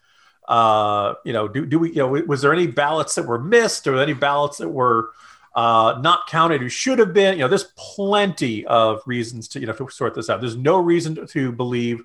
uh, 0.47 1.13
you 1.23 1.33
know, 1.33 1.47
do, 1.47 1.65
do 1.65 1.77
we, 1.77 1.89
you 1.89 1.97
know, 1.97 2.07
was 2.07 2.41
there 2.41 2.53
any 2.53 2.65
ballots 2.65 3.15
that 3.15 3.27
were 3.27 3.39
missed 3.39 3.85
or 3.85 4.01
any 4.01 4.13
ballots 4.13 4.57
that 4.57 4.69
were 4.69 5.11
uh, 5.55 5.99
not 6.01 6.27
counted 6.27 6.61
who 6.61 6.69
should 6.69 6.97
have 6.97 7.13
been? 7.13 7.35
You 7.35 7.41
know, 7.41 7.47
there's 7.47 7.71
plenty 7.77 8.65
of 8.65 9.03
reasons 9.05 9.47
to, 9.49 9.59
you 9.59 9.67
know, 9.67 9.73
to 9.73 9.89
sort 9.89 10.15
this 10.15 10.29
out. 10.29 10.41
There's 10.41 10.57
no 10.57 10.79
reason 10.79 11.27
to, 11.27 11.51
believe 11.51 12.01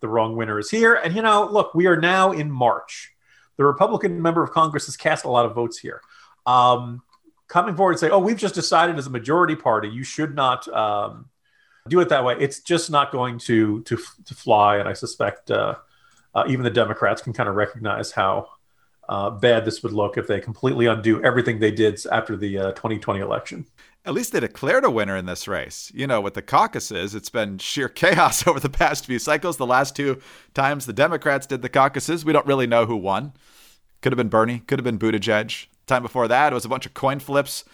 the 0.00 0.08
wrong 0.08 0.36
winner 0.36 0.58
is 0.58 0.70
here. 0.70 0.94
And, 0.94 1.16
you 1.16 1.22
know, 1.22 1.48
look, 1.50 1.74
we 1.74 1.86
are 1.86 1.98
now 1.98 2.32
in 2.32 2.50
March. 2.50 3.14
The 3.56 3.64
Republican 3.64 4.20
member 4.20 4.42
of 4.42 4.50
Congress 4.50 4.84
has 4.84 4.96
cast 4.98 5.24
a 5.24 5.30
lot 5.30 5.46
of 5.46 5.54
votes 5.54 5.78
here. 5.78 6.02
Um, 6.44 7.02
coming 7.48 7.76
forward 7.76 7.92
and 7.92 8.00
say, 8.00 8.10
"Oh, 8.10 8.18
we've 8.18 8.36
just 8.36 8.54
decided 8.54 8.98
as 8.98 9.06
a 9.06 9.10
majority 9.10 9.56
party, 9.56 9.88
you 9.88 10.04
should 10.04 10.34
not 10.34 10.66
um, 10.68 11.30
do 11.88 12.00
it 12.00 12.08
that 12.08 12.24
way." 12.24 12.36
It's 12.38 12.60
just 12.60 12.90
not 12.90 13.12
going 13.12 13.38
to 13.40 13.82
to 13.82 13.98
to 14.24 14.34
fly, 14.34 14.76
and 14.78 14.88
I 14.88 14.92
suspect 14.92 15.50
uh, 15.50 15.76
uh, 16.34 16.44
even 16.48 16.64
the 16.64 16.70
Democrats 16.70 17.22
can 17.22 17.32
kind 17.32 17.48
of 17.48 17.54
recognize 17.54 18.12
how 18.12 18.48
uh, 19.08 19.30
bad 19.30 19.64
this 19.64 19.82
would 19.82 19.92
look 19.92 20.16
if 20.16 20.26
they 20.26 20.40
completely 20.40 20.86
undo 20.86 21.22
everything 21.22 21.58
they 21.58 21.70
did 21.70 22.00
after 22.10 22.36
the 22.36 22.54
2020 22.74 23.20
uh, 23.20 23.24
election. 23.24 23.66
At 24.04 24.14
least 24.14 24.32
they 24.32 24.40
declared 24.40 24.84
a 24.84 24.90
winner 24.90 25.16
in 25.16 25.26
this 25.26 25.48
race. 25.48 25.90
You 25.94 26.06
know, 26.06 26.20
with 26.20 26.34
the 26.34 26.42
caucuses, 26.42 27.14
it's 27.14 27.30
been 27.30 27.58
sheer 27.58 27.88
chaos 28.02 28.46
over 28.46 28.60
the 28.60 28.68
past 28.68 29.06
few 29.06 29.18
cycles. 29.18 29.56
The 29.56 29.66
last 29.66 29.96
two 29.96 30.20
times 30.54 30.86
the 30.86 30.92
Democrats 30.92 31.46
did 31.46 31.62
the 31.62 31.68
caucuses, 31.68 32.24
we 32.24 32.32
don't 32.32 32.46
really 32.46 32.66
know 32.66 32.86
who 32.86 32.96
won. 32.96 33.32
Could 34.02 34.12
have 34.12 34.18
been 34.18 34.28
Bernie, 34.28 34.60
could 34.60 34.78
have 34.78 34.84
been 34.84 34.98
Buttigieg. 34.98 35.66
Time 35.86 36.02
before 36.02 36.26
that, 36.26 36.52
it 36.52 36.54
was 36.54 36.64
a 36.64 36.68
bunch 36.68 36.84
of 36.84 36.94
coin 36.94 37.20
flips. 37.20 37.64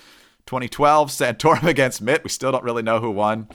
2012, 0.47 1.09
Santorum 1.09 1.63
against 1.69 2.03
Mitt. 2.03 2.23
We 2.23 2.31
still 2.31 2.53
don't 2.53 2.65
really 2.65 2.83
know 2.83 3.01
who 3.01 3.11
won. 3.11 3.49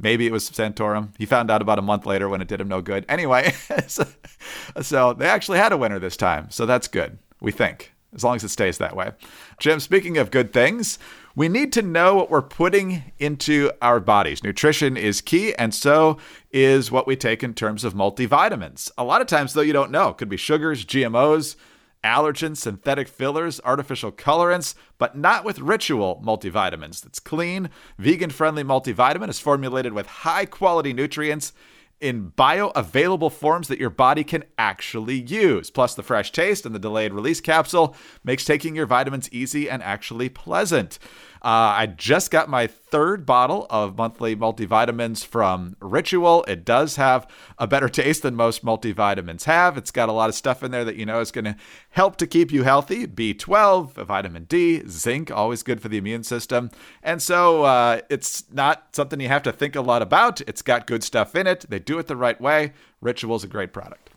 Maybe 0.00 0.26
it 0.26 0.32
was 0.32 0.50
Santorum. 0.50 1.10
He 1.16 1.26
found 1.26 1.48
out 1.48 1.62
about 1.62 1.78
a 1.78 1.82
month 1.82 2.04
later 2.04 2.28
when 2.28 2.40
it 2.40 2.48
did 2.48 2.60
him 2.60 2.66
no 2.66 2.82
good. 2.82 3.06
Anyway, 3.08 3.52
so, 3.86 4.04
so 4.82 5.12
they 5.12 5.26
actually 5.26 5.58
had 5.58 5.72
a 5.72 5.76
winner 5.76 6.00
this 6.00 6.16
time. 6.16 6.50
So 6.50 6.66
that's 6.66 6.88
good, 6.88 7.18
we 7.40 7.52
think, 7.52 7.94
as 8.12 8.24
long 8.24 8.34
as 8.34 8.42
it 8.42 8.48
stays 8.48 8.78
that 8.78 8.96
way. 8.96 9.12
Jim, 9.60 9.78
speaking 9.78 10.18
of 10.18 10.32
good 10.32 10.52
things, 10.52 10.98
we 11.36 11.48
need 11.48 11.72
to 11.74 11.82
know 11.82 12.16
what 12.16 12.30
we're 12.30 12.42
putting 12.42 13.12
into 13.20 13.70
our 13.80 14.00
bodies. 14.00 14.42
Nutrition 14.42 14.96
is 14.96 15.20
key, 15.20 15.54
and 15.54 15.72
so 15.72 16.18
is 16.50 16.90
what 16.90 17.06
we 17.06 17.14
take 17.14 17.44
in 17.44 17.54
terms 17.54 17.84
of 17.84 17.94
multivitamins. 17.94 18.90
A 18.98 19.04
lot 19.04 19.20
of 19.20 19.28
times, 19.28 19.52
though, 19.52 19.60
you 19.60 19.72
don't 19.72 19.92
know. 19.92 20.08
It 20.08 20.16
could 20.16 20.28
be 20.28 20.36
sugars, 20.36 20.84
GMOs, 20.84 21.54
allergens, 22.04 22.58
synthetic 22.58 23.08
fillers, 23.08 23.60
artificial 23.64 24.12
colorants, 24.12 24.74
but 24.98 25.16
not 25.16 25.44
with 25.44 25.58
Ritual 25.58 26.22
multivitamins. 26.24 27.04
It's 27.04 27.18
clean, 27.18 27.70
vegan 27.98 28.30
friendly 28.30 28.62
multivitamin 28.62 29.30
is 29.30 29.40
formulated 29.40 29.94
with 29.94 30.06
high 30.06 30.44
quality 30.44 30.92
nutrients 30.92 31.52
in 32.00 32.32
bioavailable 32.32 33.32
forms 33.32 33.68
that 33.68 33.78
your 33.78 33.90
body 33.90 34.22
can 34.22 34.44
actually 34.58 35.20
use. 35.20 35.70
Plus, 35.70 35.94
the 35.94 36.02
fresh 36.02 36.30
taste 36.32 36.66
and 36.66 36.74
the 36.74 36.78
delayed 36.78 37.14
release 37.14 37.40
capsule 37.40 37.96
makes 38.22 38.44
taking 38.44 38.76
your 38.76 38.86
vitamins 38.86 39.32
easy 39.32 39.70
and 39.70 39.82
actually 39.82 40.28
pleasant. 40.28 40.98
Uh, 41.44 41.76
I 41.76 41.86
just 41.86 42.30
got 42.30 42.48
my 42.48 42.66
third 42.66 43.26
bottle 43.26 43.66
of 43.68 43.98
monthly 43.98 44.34
multivitamins 44.34 45.26
from 45.26 45.76
Ritual. 45.78 46.42
It 46.48 46.64
does 46.64 46.96
have 46.96 47.28
a 47.58 47.66
better 47.66 47.88
taste 47.90 48.22
than 48.22 48.34
most 48.34 48.64
multivitamins 48.64 49.44
have. 49.44 49.76
It's 49.76 49.90
got 49.90 50.08
a 50.08 50.12
lot 50.12 50.30
of 50.30 50.34
stuff 50.34 50.62
in 50.62 50.70
there 50.70 50.86
that 50.86 50.96
you 50.96 51.04
know 51.04 51.20
is 51.20 51.30
going 51.30 51.44
to 51.44 51.56
help 51.90 52.16
to 52.16 52.26
keep 52.26 52.50
you 52.50 52.62
healthy 52.62 53.06
B12, 53.06 54.06
vitamin 54.06 54.44
D, 54.44 54.84
zinc, 54.88 55.30
always 55.30 55.62
good 55.62 55.82
for 55.82 55.88
the 55.88 55.98
immune 55.98 56.24
system. 56.24 56.70
And 57.02 57.20
so 57.20 57.64
uh, 57.64 58.00
it's 58.08 58.50
not 58.50 58.96
something 58.96 59.20
you 59.20 59.28
have 59.28 59.42
to 59.42 59.52
think 59.52 59.76
a 59.76 59.82
lot 59.82 60.00
about. 60.00 60.40
It's 60.48 60.62
got 60.62 60.86
good 60.86 61.04
stuff 61.04 61.36
in 61.36 61.46
it. 61.46 61.66
They 61.68 61.78
do 61.78 61.98
it 61.98 62.06
the 62.06 62.16
right 62.16 62.40
way. 62.40 62.72
Ritual's 63.02 63.44
a 63.44 63.48
great 63.48 63.74
product. 63.74 64.13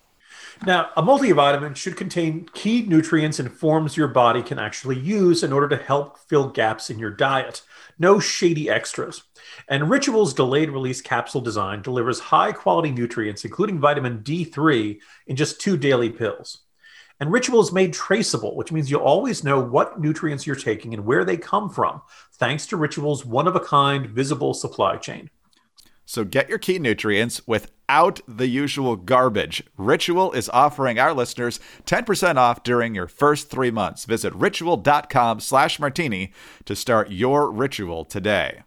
Now, 0.65 0.89
a 0.97 1.03
multivitamin 1.03 1.75
should 1.75 1.95
contain 1.95 2.49
key 2.53 2.81
nutrients 2.81 3.39
and 3.39 3.51
forms 3.51 3.95
your 3.95 4.07
body 4.07 4.41
can 4.41 4.59
actually 4.59 4.97
use 4.97 5.43
in 5.43 5.53
order 5.53 5.69
to 5.69 5.77
help 5.83 6.17
fill 6.17 6.49
gaps 6.49 6.89
in 6.89 6.99
your 6.99 7.11
diet. 7.11 7.61
No 7.99 8.19
shady 8.19 8.69
extras. 8.69 9.23
And 9.67 9.89
Ritual's 9.89 10.33
delayed 10.33 10.69
release 10.69 11.01
capsule 11.01 11.41
design 11.41 11.81
delivers 11.81 12.19
high 12.19 12.51
quality 12.51 12.91
nutrients, 12.91 13.45
including 13.45 13.79
vitamin 13.79 14.19
D3, 14.19 14.99
in 15.27 15.35
just 15.35 15.61
two 15.61 15.77
daily 15.77 16.09
pills. 16.09 16.59
And 17.19 17.31
Ritual 17.31 17.61
is 17.61 17.71
made 17.71 17.93
traceable, 17.93 18.55
which 18.55 18.71
means 18.71 18.91
you'll 18.91 19.01
always 19.01 19.43
know 19.43 19.59
what 19.59 19.99
nutrients 19.99 20.45
you're 20.45 20.55
taking 20.55 20.93
and 20.93 21.05
where 21.05 21.25
they 21.25 21.37
come 21.37 21.69
from, 21.69 22.01
thanks 22.33 22.67
to 22.67 22.77
Ritual's 22.77 23.25
one 23.25 23.47
of 23.47 23.55
a 23.55 23.59
kind 23.59 24.07
visible 24.07 24.53
supply 24.53 24.97
chain. 24.97 25.29
So 26.07 26.23
get 26.23 26.47
your 26.47 26.57
key 26.57 26.79
nutrients 26.79 27.45
without 27.45 28.21
the 28.29 28.47
usual 28.47 28.95
garbage. 28.95 29.61
Ritual 29.75 30.31
is 30.31 30.47
offering 30.53 30.97
our 30.97 31.13
listeners 31.13 31.59
10% 31.85 32.37
off 32.37 32.63
during 32.63 32.95
your 32.95 33.07
first 33.07 33.49
three 33.49 33.71
months. 33.71 34.05
Visit 34.05 34.33
ritual.com 34.33 35.41
slash 35.41 35.79
martini 35.79 36.31
to 36.63 36.77
start 36.77 37.11
your 37.11 37.51
ritual 37.51 38.05
today. 38.05 38.63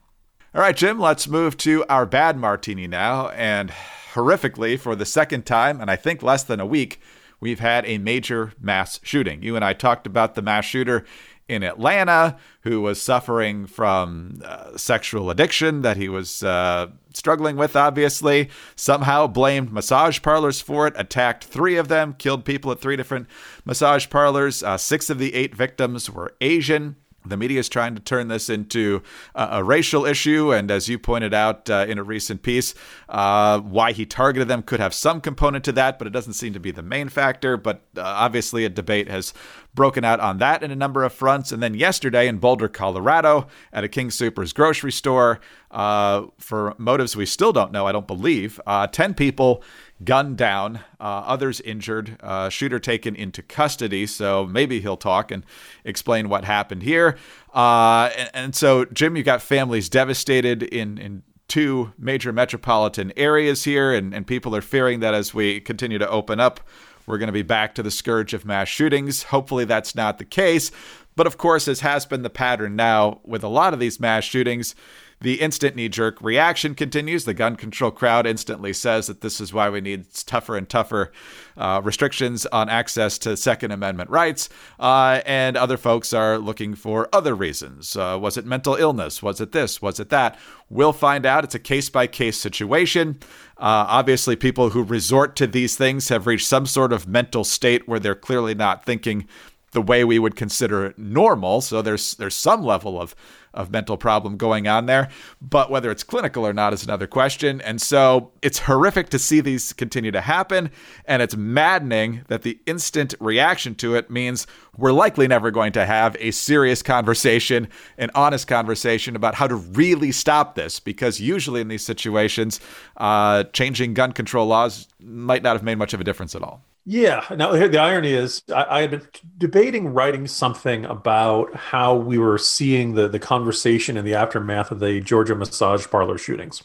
All 0.54 0.61
right, 0.61 0.76
Jim, 0.76 1.00
let's 1.00 1.26
move 1.26 1.56
to 1.59 1.82
our 1.88 2.04
bad 2.04 2.37
martini 2.37 2.87
now. 2.87 3.30
And 3.30 3.70
horrifically, 4.12 4.78
for 4.78 4.94
the 4.94 5.06
second 5.06 5.47
time, 5.47 5.80
and 5.80 5.90
I 5.90 5.97
think 5.97 6.23
less 6.23 6.44
than 6.44 6.61
a 6.61 6.66
week, 6.66 7.00
we've 7.40 7.61
had 7.61 7.87
a 7.87 7.97
major 7.97 8.52
mass 8.61 9.00
shooting. 9.02 9.42
You 9.42 9.56
and 9.56 9.64
I 9.64 9.73
talked 9.73 10.06
about 10.06 10.35
the 10.35 10.42
mass 10.42 10.66
shooter 10.66 11.06
in 11.50 11.64
Atlanta 11.64 12.37
who 12.62 12.80
was 12.80 13.02
suffering 13.02 13.66
from 13.66 14.40
uh, 14.45 14.76
sexual 14.76 15.30
addiction 15.30 15.83
that 15.83 15.97
he 15.97 16.09
was 16.09 16.42
uh, 16.42 16.87
struggling 17.12 17.57
with, 17.57 17.75
obviously. 17.75 18.49
Somehow 18.76 19.26
blamed 19.26 19.73
massage 19.73 20.23
parlors 20.23 20.61
for 20.61 20.87
it, 20.87 20.95
attacked 20.97 21.45
three 21.45 21.76
of 21.76 21.88
them, 21.88 22.14
killed 22.14 22.45
people 22.45 22.71
at 22.71 22.80
three 22.80 22.97
different 22.97 23.26
massage 23.64 24.09
parlors. 24.09 24.62
Uh, 24.62 24.76
six 24.76 25.11
of 25.11 25.19
the 25.19 25.35
eight 25.35 25.54
victims 25.54 26.09
were 26.09 26.35
Asian. 26.40 26.97
The 27.24 27.36
media 27.36 27.60
is 27.60 27.68
trying 27.68 27.94
to 27.94 28.00
turn 28.00 28.28
this 28.28 28.48
into 28.48 29.02
a, 29.34 29.62
racial 29.62 30.06
issue, 30.06 30.52
and 30.52 30.70
as 30.70 30.88
you 30.88 30.98
pointed 30.98 31.34
out 31.34 31.68
uh, 31.68 31.84
in 31.86 31.98
a 31.98 32.02
recent 32.02 32.42
piece, 32.42 32.74
uh, 33.10 33.60
why 33.60 33.92
he 33.92 34.06
targeted 34.06 34.48
them 34.48 34.62
could 34.62 34.80
have 34.80 34.94
some 34.94 35.20
component 35.20 35.64
to 35.64 35.72
that, 35.72 35.98
but 35.98 36.06
it 36.06 36.10
doesn't 36.10 36.32
seem 36.32 36.54
to 36.54 36.60
be 36.60 36.70
the 36.70 36.82
main 36.82 37.10
factor. 37.10 37.58
But 37.58 37.82
uh, 37.96 38.02
obviously, 38.02 38.64
a 38.64 38.70
debate 38.70 39.08
has 39.08 39.34
broken 39.74 40.04
out 40.04 40.18
on 40.20 40.38
that 40.38 40.62
in 40.62 40.70
a 40.70 40.76
number 40.76 41.04
of 41.04 41.12
fronts. 41.12 41.52
And 41.52 41.62
then 41.62 41.74
yesterday 41.74 42.26
in 42.26 42.38
Boulder, 42.38 42.68
Colorado, 42.68 43.46
at 43.72 43.84
a 43.84 43.88
King 43.88 44.08
Soopers 44.08 44.54
grocery 44.54 44.92
store, 44.92 45.40
uh, 45.70 46.26
for 46.38 46.74
motives 46.78 47.14
we 47.14 47.26
still 47.26 47.52
don't 47.52 47.70
know, 47.70 47.86
I 47.86 47.92
don't 47.92 48.06
believe, 48.06 48.60
uh, 48.66 48.86
10 48.86 49.14
people 49.14 49.62
gunned 50.04 50.37
down, 50.37 50.80
uh, 50.99 51.23
others 51.26 51.61
injured, 51.61 52.16
uh, 52.23 52.49
shooter 52.49 52.78
taken 52.78 53.14
into 53.14 53.42
custody. 53.42 54.07
So 54.07 54.47
maybe 54.47 54.80
he'll 54.80 54.97
talk 54.97 55.30
and 55.30 55.45
explain 55.85 56.28
what 56.28 56.45
happened 56.45 56.83
here. 56.83 57.16
Uh, 57.54 58.11
and, 58.16 58.30
and, 58.35 58.54
so, 58.54 58.85
Jim, 58.87 59.16
you've 59.16 59.26
got 59.26 59.42
families 59.42 59.88
devastated 59.88 60.62
in 60.62 60.99
in 60.99 61.23
two 61.50 61.92
major 61.99 62.33
metropolitan 62.33 63.12
areas 63.16 63.64
here, 63.64 63.92
and, 63.92 64.14
and 64.14 64.26
people 64.26 64.54
are 64.54 64.62
fearing 64.62 65.00
that 65.00 65.14
as 65.14 65.35
we 65.35 65.61
continue 65.61 65.99
to 65.99 66.09
open 66.09 66.38
up, 66.38 66.61
we're 67.07 67.19
going 67.19 67.26
to 67.26 67.33
be 67.33 67.42
back 67.42 67.75
to 67.75 67.83
the 67.83 67.90
scourge 67.90 68.33
of 68.33 68.45
mass 68.45 68.69
shootings. 68.69 69.25
Hopefully, 69.25 69.64
that's 69.64 69.97
not 69.97 70.19
the 70.19 70.25
case. 70.25 70.71
But 71.16 71.26
of 71.26 71.37
course, 71.38 71.66
as 71.66 71.80
has 71.80 72.07
been 72.07 72.23
the 72.23 72.30
pattern 72.30 72.76
now 72.76 73.21
with 73.25 73.42
a 73.42 73.49
lot 73.49 73.75
of 73.75 73.80
these 73.80 73.99
mass 73.99 74.23
shootings, 74.23 74.76
the 75.20 75.40
instant 75.40 75.76
knee 75.76 75.88
jerk 75.88 76.20
reaction 76.22 76.74
continues. 76.74 77.24
The 77.24 77.34
gun 77.34 77.56
control 77.56 77.90
crowd 77.90 78.26
instantly 78.26 78.72
says 78.72 79.06
that 79.06 79.20
this 79.20 79.40
is 79.40 79.52
why 79.52 79.68
we 79.68 79.80
need 79.80 80.06
tougher 80.14 80.56
and 80.56 80.68
tougher 80.68 81.12
uh, 81.58 81.82
restrictions 81.84 82.46
on 82.46 82.70
access 82.70 83.18
to 83.18 83.36
Second 83.36 83.70
Amendment 83.70 84.08
rights. 84.08 84.48
Uh, 84.78 85.20
and 85.26 85.58
other 85.58 85.76
folks 85.76 86.14
are 86.14 86.38
looking 86.38 86.74
for 86.74 87.08
other 87.12 87.34
reasons. 87.34 87.94
Uh, 87.96 88.18
was 88.20 88.38
it 88.38 88.46
mental 88.46 88.76
illness? 88.76 89.22
Was 89.22 89.40
it 89.40 89.52
this? 89.52 89.82
Was 89.82 90.00
it 90.00 90.08
that? 90.08 90.38
We'll 90.70 90.94
find 90.94 91.26
out. 91.26 91.44
It's 91.44 91.54
a 91.54 91.58
case 91.58 91.90
by 91.90 92.06
case 92.06 92.38
situation. 92.38 93.18
Uh, 93.58 93.84
obviously, 93.88 94.36
people 94.36 94.70
who 94.70 94.82
resort 94.82 95.36
to 95.36 95.46
these 95.46 95.76
things 95.76 96.08
have 96.08 96.26
reached 96.26 96.46
some 96.46 96.64
sort 96.64 96.94
of 96.94 97.06
mental 97.06 97.44
state 97.44 97.86
where 97.86 98.00
they're 98.00 98.14
clearly 98.14 98.54
not 98.54 98.86
thinking 98.86 99.28
the 99.72 99.82
way 99.82 100.04
we 100.04 100.18
would 100.18 100.36
consider 100.36 100.86
it 100.86 100.98
normal. 100.98 101.60
So 101.60 101.82
there's 101.82 102.14
there's 102.14 102.36
some 102.36 102.62
level 102.62 103.00
of 103.00 103.14
of 103.52 103.70
mental 103.70 103.96
problem 103.96 104.36
going 104.36 104.68
on 104.68 104.86
there. 104.86 105.08
But 105.40 105.70
whether 105.70 105.90
it's 105.90 106.04
clinical 106.04 106.46
or 106.46 106.52
not 106.52 106.72
is 106.72 106.84
another 106.84 107.06
question. 107.06 107.60
And 107.62 107.80
so 107.80 108.32
it's 108.42 108.60
horrific 108.60 109.08
to 109.10 109.18
see 109.18 109.40
these 109.40 109.72
continue 109.72 110.12
to 110.12 110.20
happen. 110.20 110.70
And 111.04 111.20
it's 111.20 111.36
maddening 111.36 112.22
that 112.28 112.42
the 112.42 112.60
instant 112.66 113.14
reaction 113.18 113.74
to 113.76 113.96
it 113.96 114.10
means 114.10 114.46
we're 114.76 114.92
likely 114.92 115.26
never 115.26 115.50
going 115.50 115.72
to 115.72 115.84
have 115.84 116.16
a 116.20 116.30
serious 116.30 116.82
conversation, 116.82 117.68
an 117.98 118.10
honest 118.14 118.46
conversation 118.46 119.16
about 119.16 119.34
how 119.34 119.48
to 119.48 119.56
really 119.56 120.12
stop 120.12 120.54
this. 120.54 120.78
Because 120.78 121.20
usually 121.20 121.60
in 121.60 121.68
these 121.68 121.84
situations, 121.84 122.60
uh, 122.98 123.44
changing 123.44 123.94
gun 123.94 124.12
control 124.12 124.46
laws 124.46 124.86
might 125.00 125.42
not 125.42 125.56
have 125.56 125.62
made 125.62 125.76
much 125.76 125.92
of 125.92 126.00
a 126.00 126.04
difference 126.04 126.34
at 126.34 126.42
all. 126.42 126.62
Yeah. 126.87 127.25
Now, 127.37 127.52
the 127.52 127.78
irony 127.78 128.12
is, 128.12 128.42
I, 128.49 128.64
I, 128.64 128.80
had 128.80 128.90
been 128.90 129.06
debating 129.37 129.88
writing 129.92 130.26
something 130.26 130.87
about 130.87 131.54
how 131.54 131.94
we 131.94 132.18
were 132.18 132.38
seeing 132.38 132.94
the, 132.94 133.06
the 133.06 133.18
conversation 133.18 133.96
in 133.96 134.04
the 134.04 134.14
aftermath 134.14 134.70
of 134.70 134.80
the 134.80 135.00
Georgia 135.00 135.34
massage 135.34 135.87
parlor 135.87 136.16
shootings. 136.16 136.62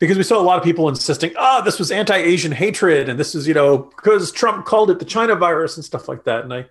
Because 0.00 0.16
we 0.16 0.22
saw 0.22 0.40
a 0.40 0.42
lot 0.42 0.58
of 0.58 0.64
people 0.64 0.88
insisting, 0.88 1.32
oh, 1.36 1.62
this 1.62 1.78
was 1.78 1.90
anti 1.90 2.16
Asian 2.16 2.52
hatred. 2.52 3.08
And 3.08 3.18
this 3.18 3.34
is, 3.34 3.46
you 3.46 3.54
know, 3.54 3.78
because 3.78 4.32
Trump 4.32 4.64
called 4.64 4.90
it 4.90 4.98
the 4.98 5.04
China 5.04 5.34
virus 5.34 5.76
and 5.76 5.84
stuff 5.84 6.08
like 6.08 6.24
that. 6.24 6.44
And 6.44 6.54
I, 6.54 6.66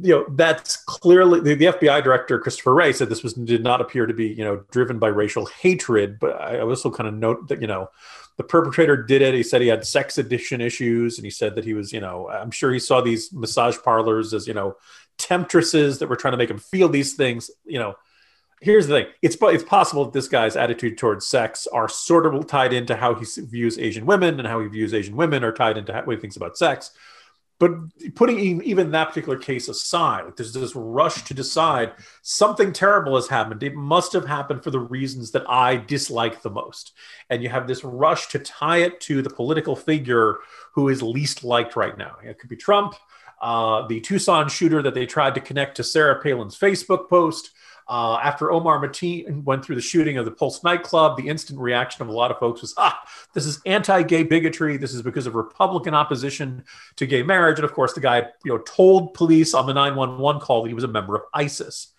you 0.00 0.14
know, 0.14 0.26
that's 0.30 0.76
clearly 0.76 1.40
the, 1.40 1.54
the 1.54 1.64
FBI 1.66 2.02
director, 2.02 2.38
Christopher 2.38 2.74
Wray, 2.74 2.92
said 2.92 3.08
this 3.08 3.22
was 3.22 3.34
did 3.34 3.62
not 3.62 3.80
appear 3.80 4.06
to 4.06 4.14
be, 4.14 4.28
you 4.28 4.44
know, 4.44 4.64
driven 4.70 4.98
by 4.98 5.08
racial 5.08 5.46
hatred. 5.46 6.18
But 6.18 6.40
I 6.40 6.60
also 6.60 6.90
kind 6.90 7.08
of 7.08 7.14
note 7.14 7.48
that, 7.48 7.60
you 7.60 7.66
know, 7.66 7.90
the 8.36 8.44
perpetrator 8.44 8.96
did 8.96 9.22
it. 9.22 9.34
He 9.34 9.42
said 9.42 9.60
he 9.60 9.68
had 9.68 9.86
sex 9.86 10.18
addiction 10.18 10.60
issues, 10.60 11.18
and 11.18 11.24
he 11.24 11.30
said 11.30 11.54
that 11.54 11.64
he 11.64 11.74
was, 11.74 11.92
you 11.92 12.00
know, 12.00 12.28
I'm 12.28 12.50
sure 12.50 12.72
he 12.72 12.78
saw 12.78 13.00
these 13.00 13.32
massage 13.32 13.78
parlors 13.78 14.34
as, 14.34 14.48
you 14.48 14.54
know, 14.54 14.76
temptresses 15.18 15.98
that 15.98 16.08
were 16.08 16.16
trying 16.16 16.32
to 16.32 16.38
make 16.38 16.50
him 16.50 16.58
feel 16.58 16.88
these 16.88 17.14
things. 17.14 17.50
You 17.64 17.78
know, 17.78 17.94
here's 18.60 18.86
the 18.86 18.94
thing: 18.94 19.06
it's 19.22 19.36
it's 19.40 19.64
possible 19.64 20.04
that 20.04 20.12
this 20.12 20.28
guy's 20.28 20.56
attitude 20.56 20.98
towards 20.98 21.26
sex 21.26 21.68
are 21.72 21.88
sort 21.88 22.26
of 22.26 22.46
tied 22.46 22.72
into 22.72 22.96
how 22.96 23.14
he 23.14 23.24
views 23.24 23.78
Asian 23.78 24.06
women, 24.06 24.38
and 24.38 24.48
how 24.48 24.60
he 24.60 24.68
views 24.68 24.94
Asian 24.94 25.16
women 25.16 25.44
are 25.44 25.52
tied 25.52 25.78
into 25.78 25.92
what 25.92 26.16
he 26.16 26.20
thinks 26.20 26.36
about 26.36 26.58
sex. 26.58 26.90
But 27.60 27.70
putting 28.14 28.62
even 28.62 28.90
that 28.90 29.08
particular 29.08 29.38
case 29.38 29.68
aside, 29.68 30.24
like 30.24 30.36
there's 30.36 30.52
this 30.52 30.74
rush 30.74 31.22
to 31.22 31.34
decide 31.34 31.92
something 32.22 32.72
terrible 32.72 33.14
has 33.14 33.28
happened. 33.28 33.62
It 33.62 33.76
must 33.76 34.12
have 34.12 34.26
happened 34.26 34.64
for 34.64 34.70
the 34.70 34.80
reasons 34.80 35.30
that 35.30 35.48
I 35.48 35.76
dislike 35.76 36.42
the 36.42 36.50
most. 36.50 36.92
And 37.30 37.42
you 37.42 37.48
have 37.48 37.68
this 37.68 37.84
rush 37.84 38.26
to 38.28 38.40
tie 38.40 38.78
it 38.78 39.00
to 39.02 39.22
the 39.22 39.30
political 39.30 39.76
figure 39.76 40.38
who 40.72 40.88
is 40.88 41.02
least 41.02 41.44
liked 41.44 41.76
right 41.76 41.96
now. 41.96 42.16
It 42.24 42.38
could 42.40 42.50
be 42.50 42.56
Trump, 42.56 42.96
uh, 43.40 43.86
the 43.86 44.00
Tucson 44.00 44.48
shooter 44.48 44.82
that 44.82 44.94
they 44.94 45.06
tried 45.06 45.34
to 45.36 45.40
connect 45.40 45.76
to 45.76 45.84
Sarah 45.84 46.20
Palin's 46.20 46.58
Facebook 46.58 47.08
post. 47.08 47.50
Uh, 47.86 48.18
after 48.22 48.50
Omar 48.50 48.78
Mateen 48.78 49.44
went 49.44 49.64
through 49.64 49.76
the 49.76 49.82
shooting 49.82 50.16
of 50.16 50.24
the 50.24 50.30
Pulse 50.30 50.64
nightclub, 50.64 51.16
the 51.16 51.28
instant 51.28 51.58
reaction 51.58 52.02
of 52.02 52.08
a 52.08 52.12
lot 52.12 52.30
of 52.30 52.38
folks 52.38 52.62
was, 52.62 52.74
ah, 52.76 52.98
this 53.34 53.44
is 53.44 53.60
anti-gay 53.66 54.22
bigotry. 54.22 54.76
This 54.76 54.94
is 54.94 55.02
because 55.02 55.26
of 55.26 55.34
Republican 55.34 55.94
opposition 55.94 56.64
to 56.96 57.06
gay 57.06 57.22
marriage. 57.22 57.58
And 57.58 57.64
of 57.64 57.72
course, 57.72 57.92
the 57.92 58.00
guy, 58.00 58.28
you 58.44 58.52
know, 58.52 58.58
told 58.58 59.14
police 59.14 59.52
on 59.52 59.66
the 59.66 59.74
911 59.74 60.40
call 60.40 60.62
that 60.62 60.68
he 60.68 60.74
was 60.74 60.84
a 60.84 60.88
member 60.88 61.14
of 61.14 61.22
ISIS. 61.34 61.94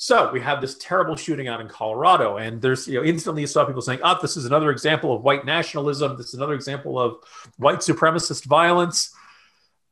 So 0.00 0.30
we 0.32 0.40
have 0.40 0.60
this 0.60 0.78
terrible 0.78 1.16
shooting 1.16 1.48
out 1.48 1.60
in 1.60 1.66
Colorado, 1.66 2.36
and 2.36 2.62
there's 2.62 2.86
you 2.86 3.00
know 3.00 3.04
instantly 3.04 3.40
you 3.42 3.48
saw 3.48 3.64
people 3.64 3.82
saying, 3.82 3.98
"Oh, 4.04 4.16
this 4.22 4.36
is 4.36 4.44
another 4.44 4.70
example 4.70 5.12
of 5.12 5.22
white 5.22 5.44
nationalism. 5.44 6.16
This 6.16 6.28
is 6.28 6.34
another 6.34 6.54
example 6.54 7.00
of 7.00 7.16
white 7.56 7.80
supremacist 7.80 8.44
violence." 8.44 9.12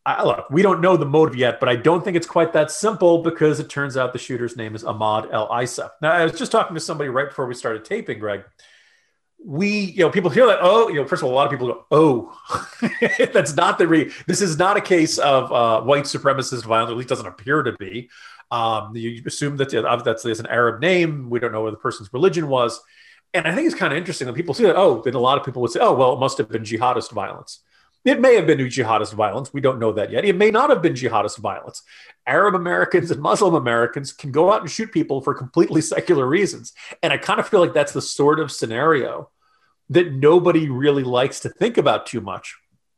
I, 0.06 0.22
look, 0.22 0.48
we 0.50 0.62
don't 0.62 0.80
know 0.80 0.96
the 0.96 1.04
motive 1.04 1.34
yet, 1.34 1.58
but 1.58 1.68
I 1.68 1.74
don't 1.74 2.04
think 2.04 2.16
it's 2.16 2.28
quite 2.28 2.52
that 2.52 2.70
simple 2.70 3.22
because 3.22 3.58
it 3.58 3.68
turns 3.68 3.96
out 3.96 4.12
the 4.12 4.20
shooter's 4.20 4.56
name 4.56 4.76
is 4.76 4.84
Ahmad 4.84 5.28
El 5.32 5.50
Isa. 5.60 5.90
Now, 6.00 6.12
I 6.12 6.22
was 6.22 6.38
just 6.38 6.52
talking 6.52 6.74
to 6.74 6.80
somebody 6.80 7.10
right 7.10 7.28
before 7.28 7.46
we 7.46 7.54
started 7.54 7.84
taping, 7.84 8.20
Greg. 8.20 8.44
We, 9.44 9.68
you 9.68 10.04
know, 10.04 10.10
people 10.10 10.30
hear 10.30 10.46
that. 10.46 10.60
Oh, 10.62 10.88
you 10.88 10.94
know, 10.94 11.06
first 11.06 11.22
of 11.22 11.26
all, 11.26 11.32
a 11.32 11.36
lot 11.36 11.46
of 11.46 11.50
people 11.50 11.66
go, 11.66 11.84
"Oh, 11.90 12.40
that's 13.32 13.54
not 13.54 13.78
the 13.78 13.86
re. 13.86 14.12
This 14.26 14.40
is 14.40 14.58
not 14.58 14.76
a 14.76 14.80
case 14.80 15.18
of 15.18 15.52
uh, 15.52 15.82
white 15.82 16.04
supremacist 16.04 16.64
violence. 16.64 16.90
At 16.90 16.96
least 16.96 17.08
doesn't 17.08 17.26
appear 17.26 17.62
to 17.64 17.72
be." 17.72 18.08
Um, 18.50 18.94
you 18.94 19.22
assume 19.26 19.56
that 19.56 19.70
that's, 20.04 20.22
that's 20.22 20.40
an 20.40 20.46
Arab 20.46 20.80
name. 20.80 21.30
We 21.30 21.40
don't 21.40 21.52
know 21.52 21.62
what 21.62 21.72
the 21.72 21.78
person's 21.78 22.12
religion 22.12 22.48
was. 22.48 22.80
And 23.34 23.46
I 23.46 23.54
think 23.54 23.66
it's 23.66 23.74
kind 23.74 23.92
of 23.92 23.98
interesting 23.98 24.26
that 24.28 24.34
people 24.34 24.54
see 24.54 24.64
that, 24.64 24.76
oh, 24.76 25.02
then 25.04 25.14
a 25.14 25.20
lot 25.20 25.36
of 25.36 25.44
people 25.44 25.60
would 25.62 25.70
say, 25.70 25.80
oh, 25.80 25.92
well, 25.94 26.14
it 26.14 26.20
must 26.20 26.38
have 26.38 26.48
been 26.48 26.62
jihadist 26.62 27.10
violence. 27.10 27.60
It 28.06 28.20
may 28.20 28.36
have 28.36 28.46
been 28.46 28.58
jihadist 28.58 29.14
violence. 29.14 29.52
We 29.52 29.60
don't 29.60 29.80
know 29.80 29.92
that 29.92 30.12
yet. 30.12 30.24
It 30.24 30.36
may 30.36 30.52
not 30.52 30.70
have 30.70 30.80
been 30.80 30.94
jihadist 30.94 31.38
violence. 31.38 31.82
Arab 32.24 32.54
Americans 32.54 33.10
and 33.10 33.20
Muslim 33.20 33.54
Americans 33.54 34.12
can 34.12 34.30
go 34.30 34.52
out 34.52 34.60
and 34.60 34.70
shoot 34.70 34.92
people 34.92 35.20
for 35.20 35.34
completely 35.34 35.80
secular 35.94 36.24
reasons. 36.24 36.72
And 37.02 37.12
I 37.12 37.18
kind 37.18 37.40
of 37.40 37.48
feel 37.48 37.60
like 37.60 37.74
that's 37.74 37.92
the 37.92 38.00
sort 38.00 38.38
of 38.38 38.52
scenario 38.52 39.30
that 39.90 40.12
nobody 40.12 40.68
really 40.68 41.02
likes 41.02 41.40
to 41.40 41.48
think 41.48 41.78
about 41.78 42.06
too 42.06 42.20
much 42.20 42.56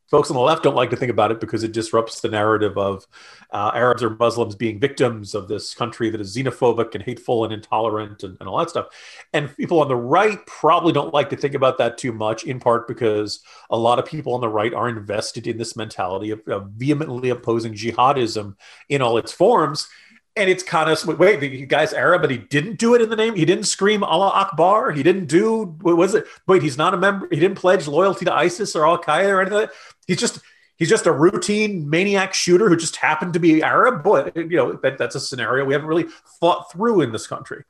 folks 0.08 0.30
on 0.30 0.34
the 0.34 0.42
left 0.42 0.62
don't 0.62 0.74
like 0.74 0.90
to 0.90 0.96
think 0.96 1.10
about 1.10 1.30
it 1.30 1.40
because 1.40 1.62
it 1.62 1.72
disrupts 1.72 2.20
the 2.20 2.28
narrative 2.28 2.76
of 2.78 3.06
uh, 3.52 3.70
Arabs 3.74 4.02
or 4.02 4.10
Muslims 4.10 4.54
being 4.54 4.80
victims 4.80 5.34
of 5.34 5.48
this 5.48 5.74
country 5.74 6.10
that 6.10 6.20
is 6.20 6.34
xenophobic 6.34 6.94
and 6.94 7.04
hateful 7.04 7.44
and 7.44 7.52
intolerant 7.52 8.22
and, 8.22 8.36
and, 8.40 8.48
all 8.48 8.58
that 8.58 8.70
stuff. 8.70 8.86
And 9.32 9.54
people 9.56 9.80
on 9.80 9.88
the 9.88 9.96
right 9.96 10.44
probably 10.46 10.92
don't 10.92 11.14
like 11.14 11.30
to 11.30 11.36
think 11.36 11.54
about 11.54 11.78
that 11.78 11.98
too 11.98 12.12
much, 12.12 12.44
in 12.44 12.58
part 12.58 12.88
because 12.88 13.40
a 13.70 13.78
lot 13.78 13.98
of 13.98 14.06
people 14.06 14.34
on 14.34 14.40
the 14.40 14.48
right 14.48 14.72
are 14.72 14.88
invested 14.88 15.46
in 15.46 15.58
this 15.58 15.76
mentality 15.76 16.30
of, 16.30 16.40
of 16.48 16.70
vehemently 16.70 17.28
opposing 17.28 17.74
jihadism 17.74 18.56
in 18.88 19.02
all 19.02 19.18
its 19.18 19.32
forms. 19.32 19.88
And 20.36 20.48
it's 20.48 20.62
kind 20.62 20.88
of 20.88 21.18
wait 21.18 21.40
the 21.40 21.66
guy's 21.66 21.92
arab 21.92 22.20
but 22.22 22.30
he 22.30 22.38
didn't 22.38 22.78
do 22.78 22.94
it 22.94 23.02
in 23.02 23.10
the 23.10 23.16
name? 23.16 23.34
He 23.34 23.44
didn't 23.44 23.64
scream 23.64 24.04
allah 24.04 24.30
akbar? 24.32 24.92
He 24.92 25.02
didn't 25.02 25.26
do 25.26 25.76
what 25.80 25.96
was 25.96 26.14
it? 26.14 26.26
Wait 26.46 26.62
he's 26.62 26.78
not 26.78 26.94
a 26.94 26.96
member 26.96 27.26
he 27.28 27.40
didn't 27.40 27.58
pledge 27.58 27.88
loyalty 27.88 28.24
to 28.24 28.32
isis 28.32 28.76
or 28.76 28.86
al-qaeda 28.86 29.28
or 29.30 29.40
anything 29.40 29.68
he's 30.08 30.18
just 30.18 30.40
he's 30.76 30.88
just 30.88 31.06
a 31.06 31.12
routine 31.12 31.88
maniac 31.88 32.34
shooter 32.34 32.68
who 32.68 32.76
just 32.76 32.96
happened 32.96 33.34
to 33.34 33.38
be 33.38 33.62
arab 33.62 34.02
But 34.02 34.34
you 34.36 34.56
know 34.56 34.72
that, 34.72 34.98
that's 34.98 35.14
a 35.14 35.20
scenario 35.20 35.64
we 35.64 35.74
haven't 35.74 35.88
really 35.88 36.06
thought 36.40 36.72
through 36.72 37.02
in 37.02 37.12
this 37.12 37.28
country 37.28 37.62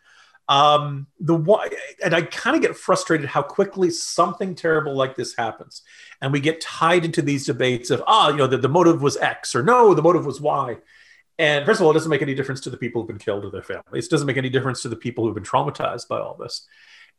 um 0.48 1.06
the 1.20 1.34
one 1.34 1.68
and 2.02 2.14
i 2.14 2.22
kind 2.22 2.56
of 2.56 2.62
get 2.62 2.74
frustrated 2.74 3.28
how 3.28 3.42
quickly 3.42 3.90
something 3.90 4.54
terrible 4.54 4.94
like 4.94 5.14
this 5.14 5.36
happens 5.36 5.82
and 6.22 6.32
we 6.32 6.40
get 6.40 6.62
tied 6.62 7.04
into 7.04 7.20
these 7.20 7.44
debates 7.44 7.90
of 7.90 8.02
ah 8.06 8.30
you 8.30 8.36
know 8.36 8.46
the, 8.46 8.56
the 8.56 8.68
motive 8.68 9.02
was 9.02 9.18
x 9.18 9.54
or 9.54 9.62
no 9.62 9.92
the 9.92 10.00
motive 10.00 10.24
was 10.24 10.40
y 10.40 10.78
and 11.38 11.64
first 11.64 11.80
of 11.80 11.84
all, 11.84 11.92
it 11.92 11.94
doesn't 11.94 12.10
make 12.10 12.22
any 12.22 12.34
difference 12.34 12.60
to 12.62 12.70
the 12.70 12.76
people 12.76 13.00
who've 13.00 13.08
been 13.08 13.18
killed 13.18 13.44
or 13.44 13.50
their 13.50 13.62
families. 13.62 14.06
It 14.06 14.10
doesn't 14.10 14.26
make 14.26 14.36
any 14.36 14.50
difference 14.50 14.82
to 14.82 14.88
the 14.88 14.96
people 14.96 15.24
who've 15.24 15.34
been 15.34 15.44
traumatized 15.44 16.08
by 16.08 16.18
all 16.18 16.34
this. 16.34 16.66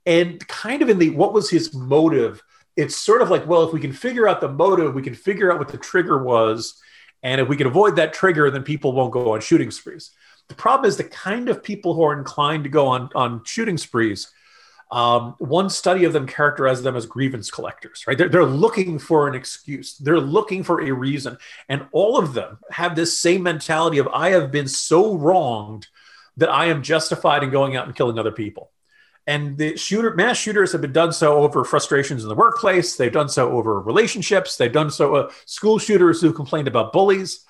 And 0.05 0.45
kind 0.47 0.81
of 0.81 0.89
in 0.89 0.99
the 0.99 1.11
what 1.11 1.33
was 1.33 1.49
his 1.49 1.73
motive? 1.73 2.43
It's 2.79 2.95
sort 2.95 3.21
of 3.21 3.29
like, 3.29 3.45
well, 3.48 3.63
if 3.63 3.74
we 3.74 3.79
can 3.79 3.93
figure 3.93 4.27
out 4.27 4.41
the 4.41 4.50
motive, 4.50 4.93
we 4.95 5.01
can 5.01 5.15
figure 5.15 5.51
out 5.51 5.59
what 5.59 5.69
the 5.69 5.77
trigger 5.77 6.24
was. 6.24 6.81
And 7.21 7.41
if 7.41 7.48
we 7.48 7.57
can 7.57 7.67
avoid 7.67 7.98
that 7.98 8.13
trigger, 8.13 8.50
then 8.50 8.63
people 8.63 8.93
won't 8.93 9.12
go 9.12 9.33
on 9.33 9.41
shooting 9.41 9.71
sprees. 9.71 10.12
The 10.48 10.55
problem 10.55 10.88
is 10.88 10.98
the 10.98 11.03
kind 11.03 11.50
of 11.50 11.62
people 11.62 11.93
who 11.93 12.03
are 12.03 12.17
inclined 12.17 12.63
to 12.63 12.69
go 12.69 12.88
on, 12.88 13.09
on 13.13 13.43
shooting 13.45 13.77
sprees 13.77 14.31
um, 14.91 15.36
one 15.38 15.69
study 15.69 16.03
of 16.05 16.13
them 16.13 16.25
characterized 16.25 16.83
them 16.83 16.95
as 16.95 17.05
grievance 17.05 17.51
collectors, 17.51 18.05
right? 18.07 18.17
They're, 18.17 18.29
they're 18.29 18.45
looking 18.45 18.98
for 18.98 19.27
an 19.27 19.36
excuse, 19.36 19.98
they're 19.98 20.19
looking 20.19 20.63
for 20.63 20.81
a 20.81 20.91
reason. 20.91 21.38
And 21.67 21.86
all 21.91 22.17
of 22.17 22.33
them 22.33 22.59
have 22.71 22.95
this 22.95 23.17
same 23.17 23.43
mentality 23.43 24.00
of, 24.00 24.07
I 24.07 24.29
have 24.29 24.51
been 24.51 24.67
so 24.67 25.15
wronged 25.15 25.88
that 26.38 26.50
I 26.50 26.65
am 26.65 26.81
justified 26.81 27.43
in 27.43 27.51
going 27.51 27.75
out 27.75 27.86
and 27.86 27.95
killing 27.95 28.17
other 28.17 28.31
people. 28.31 28.71
And 29.29 29.59
the 29.59 29.77
shooter, 29.77 30.15
mass 30.15 30.38
shooters 30.38 30.71
have 30.71 30.81
been 30.81 30.91
done 30.91 31.13
so 31.13 31.38
over 31.43 31.63
frustrations 31.63 32.24
in 32.24 32.29
the 32.29 32.36
workplace. 32.36 32.95
They've 32.95 33.13
done 33.13 33.29
so 33.29 33.51
over 33.51 33.79
relationships. 33.79 34.57
They've 34.57 34.74
done 34.74 34.89
so 34.89 35.15
uh, 35.15 35.31
school 35.45 35.77
shooters 35.77 36.19
who 36.19 36.33
complained 36.33 36.67
about 36.67 36.91
bullies. 36.91 37.45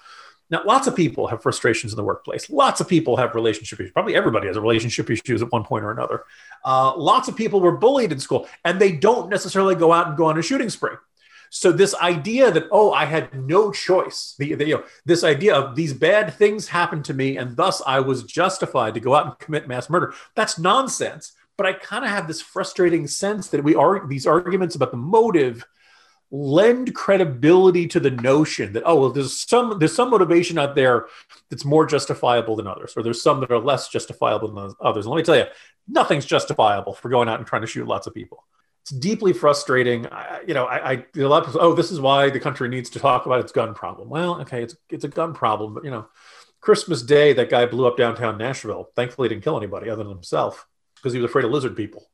Now, 0.50 0.62
lots 0.66 0.88
of 0.88 0.96
people 0.96 1.28
have 1.28 1.42
frustrations 1.42 1.94
in 1.94 1.96
the 1.96 2.04
workplace. 2.04 2.50
Lots 2.50 2.82
of 2.82 2.90
people 2.90 3.16
have 3.16 3.34
relationship 3.34 3.80
issues. 3.80 3.94
Probably 3.94 4.14
everybody 4.14 4.48
has 4.48 4.58
a 4.58 4.62
relationship 4.62 5.10
issues 5.10 5.42
at 5.42 5.54
one 5.54 5.64
point 5.64 5.86
or 5.86 5.92
another. 5.92 6.26
Uh, 6.66 6.98
lots 6.98 7.30
of 7.30 7.38
people 7.38 7.62
were 7.62 7.78
bullied 7.78 8.12
in 8.12 8.20
school, 8.20 8.50
and 8.66 8.78
they 8.78 8.92
don't 8.92 9.30
necessarily 9.30 9.76
go 9.76 9.94
out 9.94 10.08
and 10.08 10.18
go 10.18 10.26
on 10.26 10.38
a 10.38 10.42
shooting 10.42 10.70
spree. 10.70 10.98
So 11.50 11.72
this 11.72 11.96
idea 11.96 12.52
that 12.52 12.68
oh, 12.74 12.92
I 12.92 13.06
had 13.06 13.34
no 13.48 13.72
choice, 13.72 14.36
the, 14.38 14.54
the, 14.56 14.66
you 14.68 14.76
know, 14.76 14.84
this 15.06 15.24
idea 15.24 15.56
of 15.56 15.78
these 15.78 15.94
bad 15.94 16.34
things 16.34 16.68
happened 16.68 17.06
to 17.06 17.14
me, 17.14 17.38
and 17.38 17.56
thus 17.56 17.82
I 17.88 18.02
was 18.02 18.24
justified 18.24 18.96
to 18.96 19.00
go 19.00 19.16
out 19.16 19.26
and 19.28 19.40
commit 19.40 19.66
mass 19.66 19.90
murder. 19.90 20.14
That's 20.36 20.60
nonsense. 20.60 21.32
But 21.60 21.66
I 21.66 21.74
kind 21.74 22.06
of 22.06 22.10
have 22.10 22.26
this 22.26 22.40
frustrating 22.40 23.06
sense 23.06 23.50
that 23.50 23.66
we 23.66 23.76
are 23.76 24.08
these 24.08 24.26
arguments 24.26 24.76
about 24.76 24.92
the 24.92 24.98
motive 24.98 25.68
lend 26.32 26.96
credibility 26.96 27.86
to 27.88 28.00
the 28.00 28.12
notion 28.12 28.72
that 28.72 28.84
oh 28.86 28.98
well 28.98 29.10
there's 29.10 29.38
some 29.38 29.78
there's 29.78 29.94
some 29.94 30.10
motivation 30.10 30.58
out 30.58 30.74
there 30.74 31.08
that's 31.50 31.66
more 31.66 31.86
justifiable 31.86 32.56
than 32.56 32.66
others 32.66 32.94
or 32.96 33.04
there's 33.04 33.22
some 33.22 33.42
that 33.42 33.52
are 33.52 33.60
less 33.60 33.90
justifiable 33.90 34.48
than 34.48 34.74
others. 34.80 35.06
And 35.06 35.12
let 35.14 35.18
me 35.18 35.24
tell 35.24 35.36
you 35.36 35.48
nothing's 35.86 36.26
justifiable 36.26 36.94
for 36.94 37.10
going 37.10 37.28
out 37.28 37.40
and 37.40 37.46
trying 37.46 37.64
to 37.64 37.68
shoot 37.68 37.86
lots 37.86 38.08
of 38.08 38.14
people. 38.14 38.46
It's 38.84 38.92
deeply 38.92 39.34
frustrating. 39.34 40.08
I, 40.08 40.40
you 40.48 40.54
know 40.54 40.64
I, 40.64 40.92
I 40.92 41.06
a 41.18 41.28
lot 41.28 41.42
of 41.42 41.48
people 41.48 41.62
oh 41.62 41.74
this 41.74 41.92
is 41.92 42.00
why 42.00 42.30
the 42.30 42.40
country 42.40 42.70
needs 42.70 42.90
to 42.92 43.00
talk 43.00 43.26
about 43.26 43.42
its 43.42 43.52
gun 43.52 43.74
problem. 43.74 44.08
Well 44.08 44.40
okay 44.44 44.64
it's 44.64 44.78
it's 44.90 45.04
a 45.04 45.10
gun 45.10 45.34
problem 45.34 45.74
but 45.74 45.84
you 45.84 45.92
know 45.92 46.08
christmas 46.62 47.02
day 47.02 47.34
that 47.34 47.50
guy 47.50 47.66
blew 47.66 47.86
up 47.86 47.98
downtown 47.98 48.38
nashville. 48.38 48.92
Thankfully 48.96 49.28
he 49.28 49.36
didn't 49.36 49.44
kill 49.44 49.58
anybody 49.58 49.90
other 49.90 50.06
than 50.06 50.14
himself 50.14 50.66
because 51.00 51.14
he 51.14 51.20
was 51.20 51.30
afraid 51.30 51.46
of 51.46 51.52
lizard 51.52 51.76
people 51.76 52.08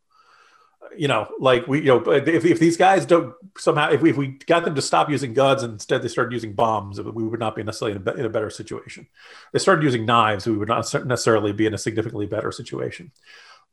you 0.98 1.08
know, 1.08 1.28
like 1.40 1.68
we, 1.68 1.80
you 1.80 1.86
know, 1.88 2.12
if, 2.12 2.46
if 2.46 2.60
these 2.60 2.78
guys 2.78 3.06
don't 3.06 3.34
somehow, 3.58 3.92
if 3.92 4.02
we, 4.02 4.10
if 4.10 4.18
we 4.18 4.28
got 4.48 4.66
them 4.66 4.76
to 4.76 4.82
stop 4.82 5.10
using 5.10 5.34
guns 5.34 5.64
and 5.64 5.74
instead 5.74 6.02
they 6.02 6.08
started 6.08 6.34
using 6.34 6.54
bombs, 6.54 7.02
we 7.02 7.24
would 7.24 7.40
not 7.40 7.56
be 7.56 7.64
necessarily 7.64 7.98
in 7.98 8.08
a, 8.08 8.12
in 8.14 8.26
a 8.26 8.30
better 8.30 8.50
situation. 8.50 9.08
They 9.52 9.60
started 9.60 9.84
using 9.84 10.06
knives, 10.06 10.46
we 10.46 10.58
would 10.58 10.68
not 10.68 10.92
necessarily 11.06 11.54
be 11.54 11.66
in 11.66 11.74
a 11.74 11.78
significantly 11.78 12.26
better 12.26 12.52
situation. 12.52 13.12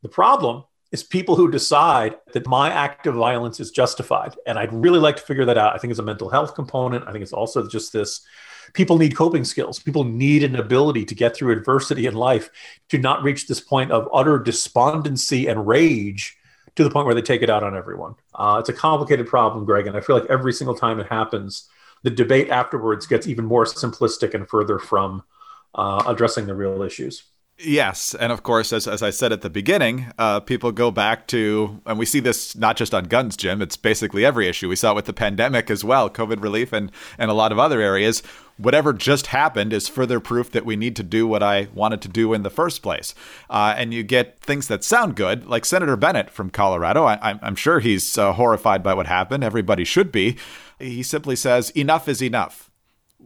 The 0.03 0.09
problem 0.09 0.64
is 0.90 1.03
people 1.03 1.37
who 1.37 1.51
decide 1.51 2.16
that 2.33 2.46
my 2.46 2.70
act 2.70 3.07
of 3.07 3.14
violence 3.14 3.61
is 3.61 3.70
justified. 3.70 4.35
And 4.46 4.59
I'd 4.59 4.72
really 4.72 4.98
like 4.98 5.16
to 5.16 5.22
figure 5.22 5.46
that 5.46 5.57
out. 5.57 5.75
I 5.75 5.79
think 5.79 5.90
it's 5.90 6.01
a 6.01 6.05
mental 6.05 6.29
health 6.29 6.55
component. 6.55 7.09
I 7.09 7.12
think 7.12 7.22
it's 7.22 7.33
also 7.33 7.66
just 7.66 7.92
this 7.94 8.20
people 8.73 8.99
need 8.99 9.17
coping 9.17 9.45
skills. 9.45 9.79
People 9.79 10.05
need 10.05 10.43
an 10.43 10.57
ability 10.57 11.05
to 11.07 11.15
get 11.15 11.35
through 11.35 11.53
adversity 11.53 12.07
in 12.07 12.15
life 12.15 12.51
to 12.89 12.99
not 12.99 13.23
reach 13.23 13.47
this 13.47 13.61
point 13.61 13.91
of 13.91 14.09
utter 14.13 14.39
despondency 14.39 15.47
and 15.47 15.67
rage 15.67 16.37
to 16.77 16.85
the 16.85 16.91
point 16.91 17.07
where 17.07 17.15
they 17.15 17.23
take 17.23 17.43
it 17.43 17.51
out 17.51 17.63
on 17.63 17.77
everyone. 17.77 18.15
Uh, 18.35 18.57
it's 18.61 18.69
a 18.69 18.73
complicated 18.73 19.27
problem, 19.27 19.65
Greg, 19.65 19.87
and 19.87 19.97
I 19.97 20.01
feel 20.01 20.19
like 20.19 20.31
every 20.31 20.53
single 20.53 20.75
time 20.75 21.01
it 21.01 21.07
happens, 21.07 21.69
the 22.03 22.11
debate 22.11 22.49
afterwards 22.51 23.07
gets 23.07 23.27
even 23.27 23.45
more 23.45 23.65
simplistic 23.65 24.35
and 24.35 24.49
further 24.49 24.79
from 24.79 25.23
uh, 25.75 26.03
addressing 26.07 26.47
the 26.47 26.55
real 26.55 26.83
issues. 26.83 27.25
Yes, 27.64 28.14
and 28.14 28.33
of 28.33 28.42
course, 28.42 28.72
as, 28.72 28.88
as 28.88 29.03
I 29.03 29.11
said 29.11 29.31
at 29.31 29.42
the 29.42 29.51
beginning, 29.51 30.12
uh, 30.18 30.40
people 30.40 30.72
go 30.72 30.90
back 30.90 31.29
to, 31.29 31.81
and 31.87 31.96
we 31.96 32.07
see 32.07 32.18
this 32.18 32.57
not 32.57 32.77
just 32.77 32.92
on 32.92 33.05
guns, 33.05 33.37
Jim. 33.37 33.62
It's 33.62 33.77
basically 33.77 34.25
every 34.25 34.48
issue. 34.48 34.68
We 34.68 34.77
saw 34.77 34.92
it 34.92 34.96
with 34.96 35.05
the 35.05 35.12
pandemic 35.12 35.70
as 35.70 35.85
well, 35.85 36.11
COVID 36.11 36.42
relief, 36.42 36.72
and 36.72 36.90
and 37.18 37.31
a 37.31 37.35
lot 37.35 37.53
of 37.53 37.59
other 37.61 37.81
areas. 37.81 38.22
Whatever 38.57 38.92
just 38.92 39.29
happened 39.29 39.72
is 39.72 39.88
further 39.88 40.18
proof 40.18 40.51
that 40.51 40.66
we 40.66 40.77
need 40.77 40.96
to 40.96 41.03
do 41.03 41.27
what 41.27 41.42
I 41.42 41.68
wanted 41.72 42.03
to 42.03 42.09
do 42.09 42.33
in 42.33 42.42
the 42.42 42.51
first 42.51 42.83
place. 42.83 43.14
Uh, 43.48 43.75
and 43.77 43.94
you 43.94 44.03
get 44.03 44.40
things 44.40 44.68
that 44.68 44.85
sound 44.85 45.14
good, 45.14 45.46
like 45.46 45.64
Senator 45.64 45.96
Bennet 45.96 46.31
from 46.31 46.51
Colorado. 46.51 47.05
I, 47.05 47.38
am 47.42 47.57
sure 47.57 47.81
he's 47.81 48.18
uh, 48.18 48.33
horrified 48.33 48.83
by 48.83 48.94
what 48.94 49.07
happened. 49.07 49.44
Everybody 49.44 49.85
should 49.85 50.11
be. 50.11 50.37
He 50.79 51.03
simply 51.03 51.37
says, 51.37 51.70
"Enough 51.70 52.09
is 52.09 52.22
enough." 52.22 52.72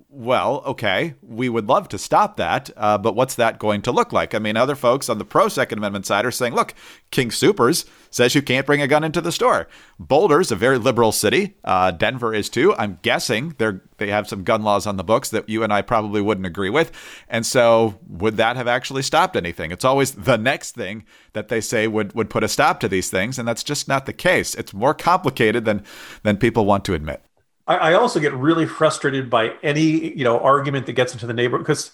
Well, 0.09 0.63
okay, 0.67 1.15
we 1.23 1.49
would 1.49 1.69
love 1.69 1.89
to 1.89 1.99
stop 1.99 2.37
that, 2.37 2.71
uh, 2.77 2.97
but 2.97 3.15
what's 3.15 3.35
that 3.35 3.59
going 3.59 3.83
to 3.83 3.93
look 3.93 4.13
like? 4.13 4.35
I 4.35 4.39
mean, 4.39 4.57
other 4.57 4.75
folks 4.75 5.09
on 5.09 5.19
the 5.19 5.25
pro 5.25 5.49
Second 5.49 5.79
Amendment 5.79 6.07
side 6.07 6.25
are 6.25 6.31
saying, 6.31 6.55
look, 6.55 6.75
King 7.11 7.29
Soopers 7.29 7.87
says 8.11 8.35
you 8.35 8.43
can't 8.43 8.67
bring 8.67 8.81
a 8.81 8.89
gun 8.89 9.05
into 9.05 9.21
the 9.21 9.33
store. 9.33 9.69
Boulder's 9.99 10.51
a 10.51 10.57
very 10.57 10.79
liberal 10.79 11.13
city. 11.13 11.57
Uh, 11.65 11.91
Denver 11.91 12.33
is 12.33 12.49
too. 12.49 12.75
I'm 12.77 12.99
guessing 13.03 13.55
they 13.59 13.73
they 13.99 14.09
have 14.09 14.29
some 14.29 14.43
gun 14.43 14.63
laws 14.63 14.87
on 14.87 14.97
the 14.97 15.05
books 15.05 15.31
that 15.31 15.49
you 15.49 15.63
and 15.63 15.73
I 15.73 15.83
probably 15.83 16.21
wouldn't 16.21 16.47
agree 16.47 16.71
with. 16.71 16.93
And 17.29 17.45
so, 17.45 17.99
would 18.09 18.37
that 18.37 18.57
have 18.57 18.69
actually 18.69 19.03
stopped 19.03 19.37
anything? 19.37 19.71
It's 19.71 19.85
always 19.85 20.13
the 20.13 20.37
next 20.37 20.75
thing 20.75 21.05
that 21.33 21.49
they 21.49 21.61
say 21.61 21.89
would 21.89 22.15
would 22.15 22.31
put 22.31 22.45
a 22.45 22.49
stop 22.49 22.81
to 22.81 22.89
these 22.89 23.11
things, 23.11 23.39
and 23.39 23.47
that's 23.47 23.65
just 23.65 23.89
not 23.89 24.07
the 24.07 24.13
case. 24.13 24.55
It's 24.55 24.73
more 24.73 24.95
complicated 24.95 25.65
than 25.65 25.85
than 26.23 26.37
people 26.37 26.65
want 26.65 26.85
to 26.87 26.95
admit. 26.95 27.23
I, 27.66 27.76
I 27.76 27.92
also 27.94 28.20
get 28.20 28.33
really 28.35 28.66
frustrated 28.66 29.29
by 29.31 29.55
any 29.62 30.16
you 30.16 30.24
know 30.24 30.38
argument 30.40 30.87
that 30.87 30.92
gets 30.92 31.12
into 31.12 31.26
the 31.26 31.33
neighborhood 31.33 31.66
because 31.66 31.90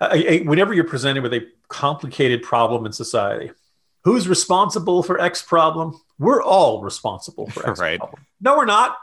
uh, 0.00 0.16
whenever 0.44 0.74
you're 0.74 0.84
presented 0.84 1.22
with 1.22 1.32
a 1.32 1.46
complicated 1.68 2.42
problem 2.42 2.86
in 2.86 2.92
society, 2.92 3.50
who's 4.04 4.28
responsible 4.28 5.02
for 5.02 5.20
X 5.20 5.42
problem? 5.42 5.98
We're 6.18 6.42
all 6.42 6.82
responsible 6.82 7.48
for 7.50 7.68
X 7.68 7.80
right. 7.80 7.98
problem. 7.98 8.26
No, 8.40 8.56
we're 8.56 8.66
not. 8.66 8.98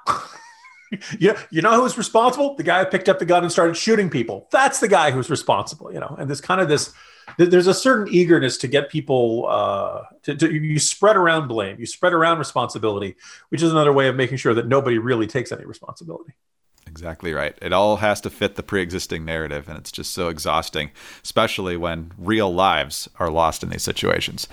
you, 1.19 1.35
you 1.49 1.61
know 1.61 1.81
who's 1.81 1.97
responsible? 1.97 2.55
The 2.55 2.63
guy 2.63 2.83
who 2.83 2.89
picked 2.89 3.09
up 3.09 3.19
the 3.19 3.25
gun 3.25 3.43
and 3.43 3.51
started 3.51 3.75
shooting 3.75 4.09
people. 4.09 4.47
That's 4.51 4.79
the 4.79 4.87
guy 4.87 5.11
who's 5.11 5.29
responsible, 5.29 5.91
you 5.91 5.99
know. 5.99 6.15
And 6.17 6.29
this 6.29 6.41
kind 6.41 6.61
of 6.61 6.69
this 6.69 6.93
there's 7.37 7.67
a 7.67 7.73
certain 7.73 8.13
eagerness 8.13 8.57
to 8.57 8.67
get 8.67 8.89
people 8.89 9.45
uh, 9.49 10.03
to, 10.23 10.35
to, 10.35 10.53
you 10.53 10.79
spread 10.79 11.15
around 11.15 11.47
blame 11.47 11.79
you 11.79 11.85
spread 11.85 12.13
around 12.13 12.39
responsibility 12.39 13.15
which 13.49 13.61
is 13.61 13.71
another 13.71 13.93
way 13.93 14.07
of 14.07 14.15
making 14.15 14.37
sure 14.37 14.53
that 14.53 14.67
nobody 14.67 14.97
really 14.97 15.27
takes 15.27 15.51
any 15.51 15.65
responsibility 15.65 16.33
Exactly 16.85 17.33
right. 17.33 17.57
It 17.59 17.73
all 17.73 17.97
has 17.97 18.21
to 18.21 18.29
fit 18.29 18.53
the 18.53 18.61
pre 18.61 18.81
existing 18.81 19.25
narrative, 19.25 19.67
and 19.67 19.79
it's 19.79 19.91
just 19.91 20.13
so 20.13 20.27
exhausting, 20.27 20.91
especially 21.23 21.75
when 21.75 22.11
real 22.19 22.53
lives 22.53 23.09
are 23.17 23.31
lost 23.31 23.63
in 23.63 23.69
these 23.69 23.81
situations. 23.81 24.47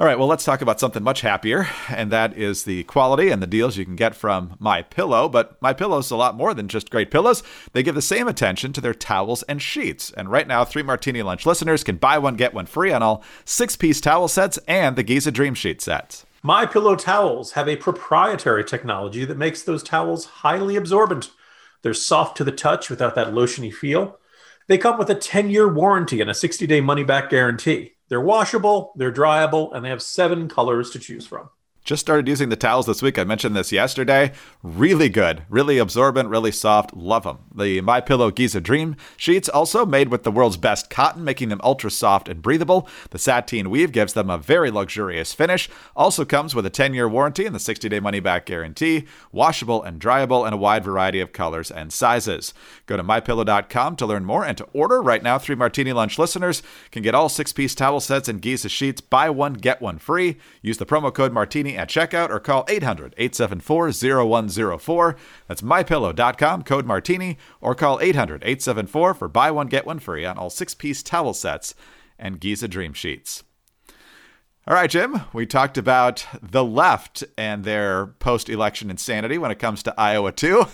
All 0.00 0.06
right, 0.06 0.16
well, 0.16 0.28
let's 0.28 0.44
talk 0.44 0.62
about 0.62 0.78
something 0.78 1.02
much 1.02 1.22
happier, 1.22 1.66
and 1.88 2.12
that 2.12 2.38
is 2.38 2.62
the 2.62 2.84
quality 2.84 3.30
and 3.30 3.42
the 3.42 3.48
deals 3.48 3.76
you 3.76 3.84
can 3.84 3.96
get 3.96 4.14
from 4.14 4.54
My 4.60 4.80
Pillow. 4.80 5.28
But 5.28 5.60
My 5.60 5.72
Pillow 5.72 5.98
is 5.98 6.12
a 6.12 6.16
lot 6.16 6.36
more 6.36 6.54
than 6.54 6.68
just 6.68 6.90
great 6.90 7.10
pillows. 7.10 7.42
They 7.72 7.82
give 7.82 7.96
the 7.96 8.00
same 8.00 8.28
attention 8.28 8.72
to 8.74 8.80
their 8.80 8.94
towels 8.94 9.42
and 9.48 9.60
sheets. 9.60 10.12
And 10.12 10.30
right 10.30 10.46
now, 10.46 10.64
three 10.64 10.84
Martini 10.84 11.20
Lunch 11.22 11.46
listeners 11.46 11.82
can 11.82 11.96
buy 11.96 12.16
one 12.16 12.36
get 12.36 12.54
one 12.54 12.66
free 12.66 12.92
on 12.92 13.02
all 13.02 13.24
six-piece 13.44 14.00
towel 14.00 14.28
sets 14.28 14.56
and 14.68 14.94
the 14.94 15.02
Giza 15.02 15.32
Dream 15.32 15.54
Sheet 15.54 15.82
sets. 15.82 16.24
My 16.44 16.64
Pillow 16.64 16.94
towels 16.94 17.52
have 17.52 17.68
a 17.68 17.74
proprietary 17.74 18.62
technology 18.62 19.24
that 19.24 19.36
makes 19.36 19.64
those 19.64 19.82
towels 19.82 20.26
highly 20.26 20.76
absorbent. 20.76 21.32
They're 21.82 21.92
soft 21.92 22.36
to 22.36 22.44
the 22.44 22.52
touch 22.52 22.88
without 22.88 23.16
that 23.16 23.32
lotiony 23.32 23.74
feel. 23.74 24.20
They 24.68 24.78
come 24.78 24.96
with 24.96 25.10
a 25.10 25.16
10-year 25.16 25.66
warranty 25.66 26.20
and 26.20 26.30
a 26.30 26.34
60-day 26.34 26.82
money-back 26.82 27.30
guarantee. 27.30 27.94
They're 28.08 28.20
washable, 28.20 28.92
they're 28.96 29.12
dryable, 29.12 29.74
and 29.74 29.84
they 29.84 29.90
have 29.90 30.02
seven 30.02 30.48
colors 30.48 30.90
to 30.90 30.98
choose 30.98 31.26
from. 31.26 31.50
Just 31.88 32.02
started 32.02 32.28
using 32.28 32.50
the 32.50 32.54
towels 32.56 32.84
this 32.84 33.00
week. 33.00 33.18
I 33.18 33.24
mentioned 33.24 33.56
this 33.56 33.72
yesterday. 33.72 34.32
Really 34.62 35.08
good, 35.08 35.44
really 35.48 35.78
absorbent, 35.78 36.28
really 36.28 36.52
soft. 36.52 36.92
Love 36.92 37.22
them. 37.22 37.38
The 37.54 37.80
My 37.80 38.02
Pillow 38.02 38.30
Giza 38.30 38.60
Dream 38.60 38.94
sheets 39.16 39.48
also 39.48 39.86
made 39.86 40.10
with 40.10 40.22
the 40.22 40.30
world's 40.30 40.58
best 40.58 40.90
cotton, 40.90 41.24
making 41.24 41.48
them 41.48 41.62
ultra 41.64 41.90
soft 41.90 42.28
and 42.28 42.42
breathable. 42.42 42.86
The 43.08 43.18
sateen 43.18 43.70
weave 43.70 43.90
gives 43.90 44.12
them 44.12 44.28
a 44.28 44.36
very 44.36 44.70
luxurious 44.70 45.32
finish. 45.32 45.70
Also 45.96 46.26
comes 46.26 46.54
with 46.54 46.66
a 46.66 46.70
10-year 46.70 47.08
warranty 47.08 47.46
and 47.46 47.54
the 47.54 47.58
60-day 47.58 48.00
money-back 48.00 48.44
guarantee. 48.44 49.06
Washable 49.32 49.82
and 49.82 49.98
dryable, 49.98 50.46
in 50.46 50.52
a 50.52 50.58
wide 50.58 50.84
variety 50.84 51.20
of 51.20 51.32
colors 51.32 51.70
and 51.70 51.90
sizes. 51.90 52.52
Go 52.84 52.98
to 52.98 53.02
mypillow.com 53.02 53.96
to 53.96 54.04
learn 54.04 54.26
more 54.26 54.44
and 54.44 54.58
to 54.58 54.68
order 54.74 55.00
right 55.00 55.22
now. 55.22 55.38
Three 55.38 55.54
Martini 55.54 55.94
Lunch 55.94 56.18
listeners 56.18 56.62
can 56.90 57.02
get 57.02 57.14
all 57.14 57.30
six-piece 57.30 57.74
towel 57.74 58.00
sets 58.00 58.28
and 58.28 58.42
Giza 58.42 58.68
sheets. 58.68 59.00
Buy 59.00 59.30
one 59.30 59.54
get 59.54 59.80
one 59.80 59.96
free. 59.96 60.36
Use 60.60 60.76
the 60.76 60.84
promo 60.84 61.14
code 61.14 61.32
Martini 61.32 61.77
at 61.78 61.88
checkout 61.88 62.30
or 62.30 62.40
call 62.40 62.64
800 62.68 63.14
874 63.16 63.92
0104. 63.92 65.16
That's 65.46 65.62
mypillow.com, 65.62 66.62
code 66.64 66.86
martini, 66.86 67.38
or 67.60 67.74
call 67.74 68.00
800 68.00 68.42
874 68.42 69.14
for 69.14 69.28
buy 69.28 69.50
one, 69.50 69.68
get 69.68 69.86
one 69.86 69.98
free 69.98 70.24
on 70.24 70.36
all 70.36 70.50
six 70.50 70.74
piece 70.74 71.02
towel 71.02 71.32
sets 71.32 71.74
and 72.18 72.40
Giza 72.40 72.68
Dream 72.68 72.92
Sheets. 72.92 73.44
All 74.66 74.74
right, 74.74 74.90
Jim, 74.90 75.22
we 75.32 75.46
talked 75.46 75.78
about 75.78 76.26
the 76.42 76.64
left 76.64 77.24
and 77.38 77.64
their 77.64 78.08
post 78.08 78.50
election 78.50 78.90
insanity 78.90 79.38
when 79.38 79.50
it 79.50 79.58
comes 79.58 79.82
to 79.84 79.94
Iowa, 79.98 80.32
too. 80.32 80.66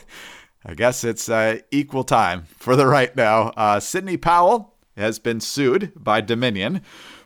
I 0.66 0.74
guess 0.74 1.04
it's 1.04 1.28
uh, 1.28 1.58
equal 1.70 2.02
time 2.02 2.46
for 2.56 2.74
the 2.74 2.86
right 2.86 3.14
now. 3.14 3.50
Uh, 3.50 3.78
Sidney 3.78 4.16
Powell 4.16 4.74
has 4.96 5.18
been 5.18 5.40
sued 5.40 5.92
by 5.94 6.20
Dominion 6.20 6.80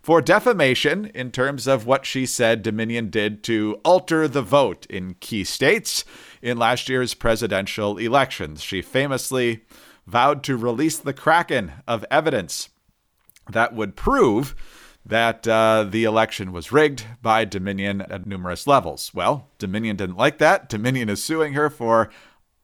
for 0.09 0.23
defamation 0.23 1.05
in 1.15 1.31
terms 1.31 1.67
of 1.67 1.85
what 1.85 2.07
she 2.07 2.25
said 2.25 2.63
Dominion 2.63 3.11
did 3.11 3.43
to 3.43 3.79
alter 3.85 4.27
the 4.27 4.41
vote 4.41 4.87
in 4.87 5.13
key 5.21 5.45
states 5.45 6.03
in 6.41 6.57
last 6.57 6.89
year's 6.89 7.13
presidential 7.13 7.99
elections. 7.99 8.63
She 8.63 8.81
famously 8.81 9.67
vowed 10.07 10.43
to 10.45 10.57
release 10.57 10.97
the 10.97 11.13
kraken 11.13 11.73
of 11.87 12.07
evidence 12.11 12.71
that 13.51 13.75
would 13.75 13.97
prove 13.97 14.55
that 15.05 15.47
uh, 15.47 15.85
the 15.85 16.05
election 16.05 16.53
was 16.53 16.73
rigged 16.73 17.05
by 17.21 17.45
Dominion 17.45 18.01
at 18.01 18.25
numerous 18.25 18.67
levels. 18.67 19.13
Well, 19.13 19.51
Dominion 19.59 19.97
didn't 19.97 20.17
like 20.17 20.39
that. 20.39 20.71
Dominion 20.71 21.11
is 21.11 21.23
suing 21.23 21.53
her 21.53 21.69
for 21.69 22.09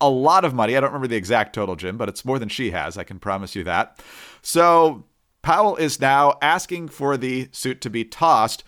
a 0.00 0.09
lot 0.09 0.46
of 0.46 0.54
money. 0.54 0.78
I 0.78 0.80
don't 0.80 0.88
remember 0.88 1.09
the 1.09 1.16
exact 1.16 1.54
total, 1.54 1.76
Jim, 1.76 1.98
but 1.98 2.09
it's 2.09 2.24
more 2.24 2.38
than 2.38 2.48
she 2.48 2.70
has. 2.70 2.96
I 2.96 3.04
can 3.04 3.18
promise 3.18 3.54
you 3.54 3.64
that. 3.64 4.00
So 4.40 5.04
Powell 5.44 5.76
is 5.76 6.00
now 6.00 6.38
asking 6.40 6.88
for 6.88 7.18
the 7.18 7.50
suit 7.52 7.83
to 7.83 7.90
be 7.90 8.02
tossed, 8.02 8.64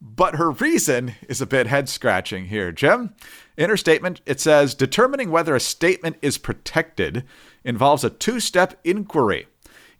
but 0.00 0.36
her 0.36 0.52
reason 0.52 1.16
is 1.28 1.40
a 1.40 1.46
bit 1.46 1.66
head 1.66 1.88
scratching 1.88 2.46
here, 2.46 2.70
Jim. 2.70 3.14
In 3.56 3.68
her 3.68 3.76
statement, 3.76 4.20
it 4.26 4.38
says 4.38 4.76
determining 4.76 5.32
whether 5.32 5.56
a 5.56 5.60
statement 5.60 6.18
is 6.22 6.38
protected 6.38 7.24
involves 7.64 8.04
a 8.04 8.10
two 8.10 8.38
step 8.38 8.78
inquiry. 8.84 9.48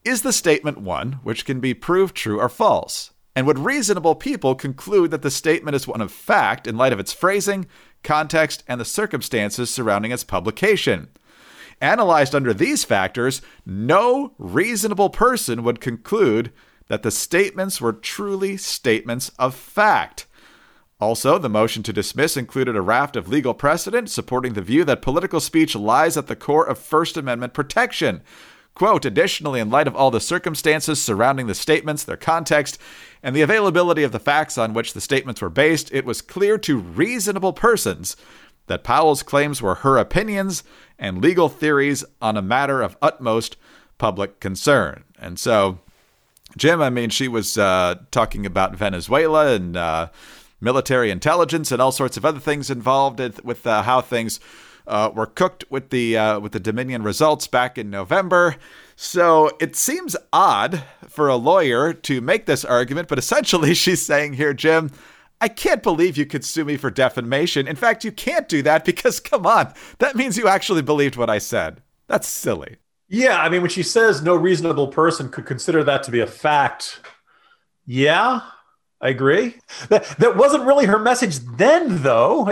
Is 0.04 0.22
the 0.22 0.32
statement 0.32 0.78
one 0.78 1.14
which 1.24 1.44
can 1.44 1.58
be 1.58 1.74
proved 1.74 2.14
true 2.14 2.38
or 2.38 2.48
false? 2.48 3.10
And 3.34 3.44
would 3.48 3.58
reasonable 3.58 4.14
people 4.14 4.54
conclude 4.54 5.10
that 5.10 5.22
the 5.22 5.32
statement 5.32 5.74
is 5.74 5.88
one 5.88 6.00
of 6.00 6.12
fact 6.12 6.68
in 6.68 6.76
light 6.76 6.92
of 6.92 7.00
its 7.00 7.12
phrasing, 7.12 7.66
context, 8.04 8.62
and 8.68 8.80
the 8.80 8.84
circumstances 8.84 9.68
surrounding 9.68 10.12
its 10.12 10.22
publication? 10.22 11.08
Analyzed 11.80 12.34
under 12.34 12.52
these 12.52 12.84
factors, 12.84 13.40
no 13.64 14.34
reasonable 14.38 15.10
person 15.10 15.62
would 15.64 15.80
conclude 15.80 16.52
that 16.88 17.02
the 17.02 17.10
statements 17.10 17.80
were 17.80 17.92
truly 17.92 18.56
statements 18.56 19.30
of 19.38 19.54
fact. 19.54 20.26
Also, 21.00 21.38
the 21.38 21.48
motion 21.48 21.82
to 21.82 21.94
dismiss 21.94 22.36
included 22.36 22.76
a 22.76 22.82
raft 22.82 23.16
of 23.16 23.28
legal 23.28 23.54
precedent 23.54 24.10
supporting 24.10 24.52
the 24.52 24.60
view 24.60 24.84
that 24.84 25.00
political 25.00 25.40
speech 25.40 25.74
lies 25.74 26.18
at 26.18 26.26
the 26.26 26.36
core 26.36 26.66
of 26.66 26.78
First 26.78 27.16
Amendment 27.16 27.54
protection. 27.54 28.20
Quote, 28.74 29.04
additionally, 29.04 29.60
in 29.60 29.70
light 29.70 29.86
of 29.86 29.96
all 29.96 30.10
the 30.10 30.20
circumstances 30.20 31.02
surrounding 31.02 31.46
the 31.46 31.54
statements, 31.54 32.04
their 32.04 32.16
context, 32.16 32.78
and 33.22 33.34
the 33.34 33.42
availability 33.42 34.02
of 34.02 34.12
the 34.12 34.20
facts 34.20 34.58
on 34.58 34.74
which 34.74 34.92
the 34.92 35.00
statements 35.00 35.40
were 35.40 35.50
based, 35.50 35.92
it 35.92 36.04
was 36.04 36.20
clear 36.20 36.58
to 36.58 36.78
reasonable 36.78 37.52
persons 37.52 38.16
that 38.70 38.84
Powell's 38.84 39.24
claims 39.24 39.60
were 39.60 39.74
her 39.74 39.98
opinions 39.98 40.62
and 40.96 41.20
legal 41.20 41.48
theories 41.48 42.04
on 42.22 42.36
a 42.36 42.42
matter 42.42 42.80
of 42.82 42.96
utmost 43.02 43.56
public 43.98 44.38
concern. 44.38 45.02
And 45.18 45.40
so, 45.40 45.80
Jim, 46.56 46.80
I 46.80 46.88
mean, 46.88 47.10
she 47.10 47.26
was 47.26 47.58
uh, 47.58 47.96
talking 48.12 48.46
about 48.46 48.76
Venezuela 48.76 49.52
and 49.52 49.76
uh, 49.76 50.10
military 50.60 51.10
intelligence 51.10 51.72
and 51.72 51.82
all 51.82 51.90
sorts 51.90 52.16
of 52.16 52.24
other 52.24 52.38
things 52.38 52.70
involved 52.70 53.18
with 53.42 53.66
uh, 53.66 53.82
how 53.82 54.00
things 54.00 54.38
uh, 54.86 55.10
were 55.12 55.26
cooked 55.26 55.64
with 55.68 55.90
the 55.90 56.16
uh, 56.16 56.38
with 56.38 56.52
the 56.52 56.60
Dominion 56.60 57.02
results 57.02 57.48
back 57.48 57.76
in 57.76 57.90
November. 57.90 58.54
So 58.94 59.50
it 59.60 59.74
seems 59.74 60.14
odd 60.32 60.84
for 61.08 61.26
a 61.26 61.36
lawyer 61.36 61.92
to 61.92 62.20
make 62.20 62.46
this 62.46 62.64
argument, 62.64 63.08
but 63.08 63.18
essentially 63.18 63.74
she's 63.74 64.06
saying 64.06 64.34
here, 64.34 64.54
Jim, 64.54 64.92
I 65.40 65.48
can't 65.48 65.82
believe 65.82 66.16
you 66.16 66.26
could 66.26 66.44
sue 66.44 66.64
me 66.64 66.76
for 66.76 66.90
defamation. 66.90 67.66
In 67.66 67.76
fact, 67.76 68.04
you 68.04 68.12
can't 68.12 68.48
do 68.48 68.62
that 68.62 68.84
because, 68.84 69.20
come 69.20 69.46
on, 69.46 69.72
that 69.98 70.16
means 70.16 70.36
you 70.36 70.48
actually 70.48 70.82
believed 70.82 71.16
what 71.16 71.30
I 71.30 71.38
said. 71.38 71.82
That's 72.06 72.28
silly. 72.28 72.76
Yeah, 73.08 73.40
I 73.40 73.48
mean, 73.48 73.62
when 73.62 73.70
she 73.70 73.82
says 73.82 74.22
no 74.22 74.36
reasonable 74.36 74.88
person 74.88 75.30
could 75.30 75.46
consider 75.46 75.82
that 75.84 76.02
to 76.04 76.10
be 76.10 76.20
a 76.20 76.26
fact, 76.26 77.00
yeah, 77.84 78.42
I 79.00 79.08
agree. 79.08 79.56
That, 79.88 80.04
that 80.18 80.36
wasn't 80.36 80.64
really 80.64 80.86
her 80.86 80.98
message 80.98 81.38
then, 81.38 82.02
though. 82.02 82.44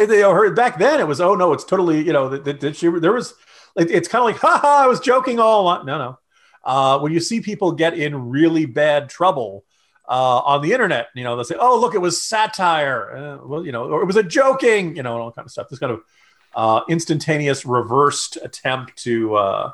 Back 0.55 0.79
then, 0.79 0.99
it 0.99 1.07
was, 1.07 1.21
oh 1.21 1.35
no, 1.35 1.53
it's 1.53 1.65
totally, 1.65 2.05
you 2.05 2.13
know, 2.13 2.29
that, 2.31 2.61
that 2.61 2.77
she 2.77 2.89
there 2.89 3.13
was. 3.13 3.35
It's 3.77 4.09
kind 4.09 4.23
of 4.23 4.27
like, 4.27 4.41
ha 4.41 4.59
ha, 4.61 4.85
I 4.85 4.89
was 4.89 4.99
joking 4.99 5.39
all 5.39 5.63
along. 5.63 5.87
No, 5.87 5.99
no. 5.99 6.19
Uh, 6.65 6.99
when 6.99 7.13
you 7.13 7.21
see 7.21 7.41
people 7.41 7.71
get 7.73 7.97
in 7.97 8.31
really 8.31 8.67
bad 8.67 9.09
trouble, 9.09 9.65
uh, 10.09 10.39
on 10.39 10.63
the 10.63 10.73
internet. 10.73 11.09
You 11.15 11.25
know, 11.25 11.37
they'll 11.37 11.45
say, 11.45 11.57
"Oh, 11.59 11.79
look, 11.79 11.95
it 11.95 11.99
was 11.99 12.21
satire," 12.21 13.17
uh, 13.17 13.47
well, 13.47 13.65
you 13.65 13.73
know, 13.73 13.85
or 13.85 14.03
it 14.03 14.07
was 14.07 14.17
a 14.17 14.23
joking, 14.23 14.97
you 14.97 15.03
know, 15.03 15.15
and 15.15 15.23
all 15.23 15.33
kind 15.33 15.47
of 15.47 15.53
stuff. 15.53 15.69
This 15.69 15.79
kind 15.79 15.93
of 15.93 16.01
uh, 16.55 16.81
instantaneous 16.89 17.67
reversed 17.67 18.39
attempt 18.43 18.97
to 19.05 19.37
uh, 19.37 19.73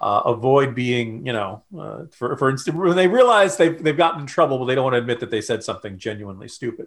uh, 0.00 0.22
avoid 0.24 0.74
being, 0.74 1.26
you 1.26 1.32
know, 1.32 1.62
uh, 1.78 2.04
for 2.10 2.36
for 2.36 2.50
instance, 2.50 2.76
when 2.76 2.96
they 2.96 3.08
realize 3.08 3.56
they've 3.56 3.82
they've 3.82 3.96
gotten 3.96 4.22
in 4.22 4.26
trouble, 4.26 4.58
but 4.58 4.64
they 4.64 4.74
don't 4.74 4.84
want 4.84 4.94
to 4.94 4.98
admit 4.98 5.20
that 5.20 5.30
they 5.30 5.40
said 5.40 5.62
something 5.62 5.98
genuinely 5.98 6.48
stupid. 6.48 6.86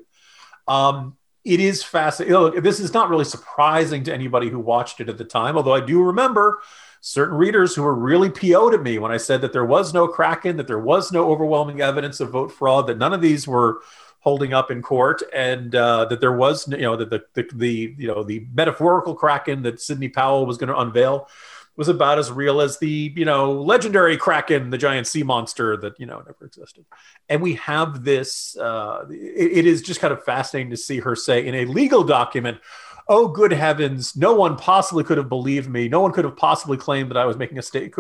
Um, 0.68 1.18
it 1.46 1.60
is 1.60 1.84
fascinating. 1.84 2.34
Know, 2.34 2.50
this 2.50 2.80
is 2.80 2.94
not 2.94 3.10
really 3.10 3.26
surprising 3.26 4.04
to 4.06 4.14
anybody 4.14 4.50
who 4.50 4.60
watched 4.60 5.00
it 5.02 5.10
at 5.10 5.18
the 5.18 5.26
time, 5.26 5.58
although 5.58 5.74
I 5.74 5.82
do 5.82 6.04
remember 6.04 6.60
certain 7.06 7.36
readers 7.36 7.76
who 7.76 7.84
were 7.84 7.94
really 7.94 8.30
PO'd 8.30 8.74
at 8.74 8.82
me 8.82 8.98
when 8.98 9.12
I 9.12 9.18
said 9.18 9.42
that 9.42 9.52
there 9.52 9.66
was 9.66 9.94
no 9.94 10.08
Kraken, 10.08 10.56
that 10.56 10.68
there 10.68 10.80
was 10.80 11.12
no 11.12 11.30
overwhelming 11.30 11.82
evidence 11.82 12.22
of 12.22 12.30
vote 12.30 12.50
fraud, 12.50 12.88
that 12.88 12.98
none 12.98 13.12
of 13.12 13.22
these 13.22 13.46
were 13.46 13.82
holding 14.22 14.54
up 14.54 14.72
in 14.72 14.82
court, 14.82 15.22
and 15.36 15.76
uh, 15.76 16.06
that 16.06 16.22
there 16.22 16.32
was, 16.32 16.66
you 16.70 16.78
know, 16.78 16.96
that 16.96 17.10
the, 17.10 17.22
the, 17.34 17.46
the 17.54 17.96
you 17.98 18.08
know 18.08 18.24
the 18.24 18.48
metaphorical 18.54 19.16
Kraken 19.16 19.64
that 19.64 19.82
Sidney 19.82 20.08
Powell 20.08 20.46
was 20.46 20.58
going 20.58 20.70
to 20.70 20.78
unveil 20.78 21.28
was 21.76 21.90
about 21.90 22.20
as 22.20 22.32
real 22.32 22.62
as 22.62 22.80
the 22.80 23.12
you 23.18 23.26
know 23.26 23.52
legendary 23.52 24.16
kraken 24.16 24.70
the 24.70 24.78
giant 24.78 25.08
sea 25.08 25.24
monster 25.24 25.76
that 25.76 26.00
you 26.00 26.06
know 26.06 26.20
never 26.20 26.46
existed. 26.46 26.86
And 27.28 27.42
we 27.42 27.56
have 27.56 28.06
this 28.06 28.56
uh, 28.56 29.06
it, 29.10 29.58
it 29.58 29.66
is 29.66 29.82
just 29.82 30.00
kind 30.00 30.14
of 30.14 30.24
fascinating 30.24 30.70
to 30.70 30.78
see 30.78 31.00
her 31.00 31.18
say 31.18 31.46
in 31.46 31.54
a 31.54 31.66
legal 31.66 32.06
document 32.06 32.60
oh 33.08 33.28
good 33.28 33.52
heavens 33.52 34.16
no 34.16 34.34
one 34.34 34.56
possibly 34.56 35.04
could 35.04 35.18
have 35.18 35.30
believed 35.30 35.70
me. 35.70 35.88
No 35.88 36.02
one 36.02 36.12
could 36.12 36.26
have 36.26 36.38
possibly 36.38 36.78
claimed 36.78 37.10
that 37.10 37.18
i 37.18 37.26
was 37.26 37.38
making 37.38 37.58
a 37.58 37.62
state 37.62 37.94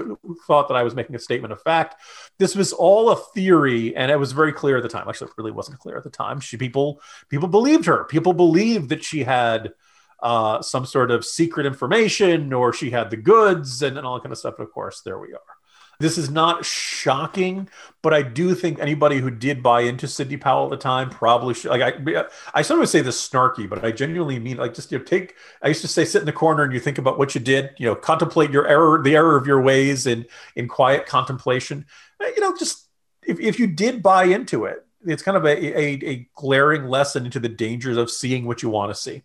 thought 0.48 0.68
that 0.68 0.78
i 0.78 0.84
was 0.84 0.96
making 0.96 1.16
a 1.16 1.20
statement 1.20 1.52
of 1.52 1.62
fact. 1.62 1.96
This 2.40 2.56
was 2.56 2.74
all 2.74 3.10
a 3.10 3.16
theory 3.16 3.96
and 3.96 4.12
it 4.12 4.20
was 4.20 4.32
very 4.32 4.54
clear 4.54 4.78
at 4.78 4.84
the 4.84 4.90
time. 4.90 5.08
Actually 5.08 5.28
it 5.28 5.38
really 5.38 5.52
wasn't 5.52 5.80
clear 5.80 5.98
at 5.98 6.04
the 6.04 6.10
time. 6.10 6.40
She 6.40 6.58
people 6.58 7.02
people 7.30 7.48
believed 7.48 7.86
her. 7.86 8.06
People 8.06 8.34
believed 8.34 8.90
that 8.90 9.04
she 9.04 9.24
had 9.24 9.74
uh, 10.22 10.62
some 10.62 10.86
sort 10.86 11.12
of 11.12 11.26
secret 11.26 11.66
information 11.66 12.54
or 12.54 12.72
she 12.72 12.90
had 12.90 13.10
the 13.10 13.18
goods 13.18 13.84
and, 13.84 13.98
and 13.98 14.08
all 14.08 14.16
that 14.16 14.24
kind 14.24 14.32
of 14.32 14.38
stuff. 14.38 14.56
And 14.58 14.66
of 14.66 14.74
course, 14.74 15.02
there 15.02 15.20
we 15.20 15.34
are. 15.34 15.40
This 16.00 16.18
is 16.18 16.30
not 16.30 16.66
shocking, 16.66 17.70
but 18.02 18.14
I 18.14 18.22
do 18.22 18.56
think 18.56 18.80
anybody 18.80 19.20
who 19.20 19.30
did 19.30 19.64
buy 19.64 19.82
into 19.82 20.08
Sidney 20.08 20.38
Powell 20.38 20.66
at 20.66 20.72
the 20.72 20.78
time 20.78 21.10
probably 21.10 21.54
should. 21.54 21.72
Like 21.72 21.82
I, 21.82 22.26
I 22.54 22.62
sometimes 22.62 22.90
say 22.90 23.02
this 23.02 23.28
snarky, 23.28 23.70
but 23.70 23.86
I 23.86 23.92
genuinely 23.92 24.40
mean 24.40 24.58
like 24.58 24.74
just 24.74 24.92
you 24.92 24.98
know 24.98 25.04
take. 25.04 25.36
I 25.62 25.68
used 25.68 25.82
to 25.82 25.88
say 25.88 26.04
sit 26.04 26.20
in 26.20 26.26
the 26.26 26.32
corner 26.32 26.64
and 26.64 26.74
you 26.74 26.80
think 26.80 26.98
about 26.98 27.18
what 27.18 27.36
you 27.36 27.42
did. 27.42 27.72
You 27.78 27.88
know, 27.88 27.96
contemplate 27.96 28.52
your 28.52 28.68
error, 28.68 29.02
the 29.02 29.16
error 29.16 29.38
of 29.38 29.48
your 29.48 29.62
ways, 29.62 30.08
in 30.08 30.26
in 30.56 30.68
quiet 30.68 31.06
contemplation. 31.06 31.86
Uh, 32.20 32.28
you 32.36 32.42
know, 32.42 32.56
just 32.58 32.88
if 33.26 33.40
if 33.40 33.60
you 33.60 33.68
did 33.68 34.04
buy 34.04 34.26
into 34.26 34.66
it, 34.66 34.86
it's 35.06 35.24
kind 35.24 35.38
of 35.38 35.46
a, 35.46 35.80
a, 35.80 36.00
a 36.06 36.30
glaring 36.36 36.86
lesson 36.86 37.26
into 37.26 37.40
the 37.40 37.50
dangers 37.50 37.98
of 37.98 38.10
seeing 38.10 38.46
what 38.46 38.64
you 38.64 38.70
want 38.70 38.94
to 38.94 38.96
see 39.00 39.24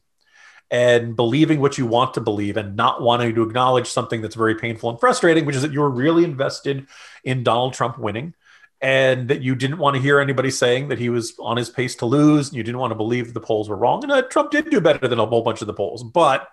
and 0.71 1.17
believing 1.17 1.61
what 1.61 1.79
you 1.79 1.87
want 1.87 2.15
to 2.15 2.21
believe 2.21 2.57
and 2.57 2.77
not 2.77 3.01
wanting 3.01 3.35
to 3.35 3.43
acknowledge 3.43 3.89
something 3.89 4.21
that's 4.21 4.35
very 4.35 4.55
painful 4.55 4.91
and 4.91 5.01
frustrating, 5.01 5.47
which 5.47 5.57
is 5.57 5.63
that 5.63 5.73
you 5.73 5.81
were 5.81 5.91
really 5.91 6.25
invested 6.25 6.87
in 7.25 7.43
Donald 7.43 7.73
Trump 7.73 7.99
winning 7.99 8.35
and 8.81 9.29
that 9.29 9.41
you 9.41 9.55
didn't 9.55 9.79
want 9.79 9.97
to 9.97 10.03
hear 10.03 10.21
anybody 10.21 10.51
saying 10.51 10.89
that 10.89 10.99
he 10.99 11.09
was 11.09 11.35
on 11.39 11.57
his 11.57 11.71
pace 11.71 11.97
to 11.97 12.07
lose 12.07 12.49
and 12.49 12.57
you 12.57 12.63
didn't 12.63 12.79
want 12.79 12.91
to 12.91 12.97
believe 12.97 13.33
the 13.33 13.41
polls 13.41 13.69
were 13.69 13.77
wrong. 13.77 14.03
And 14.03 14.13
uh, 14.13 14.23
Trump 14.23 14.51
did 14.51 14.71
do 14.71 14.81
better 14.81 15.09
than 15.09 15.19
a 15.19 15.27
whole 15.27 15.43
bunch 15.43 15.63
of 15.63 15.67
the 15.67 15.75
polls. 15.75 16.05
But 16.05 16.49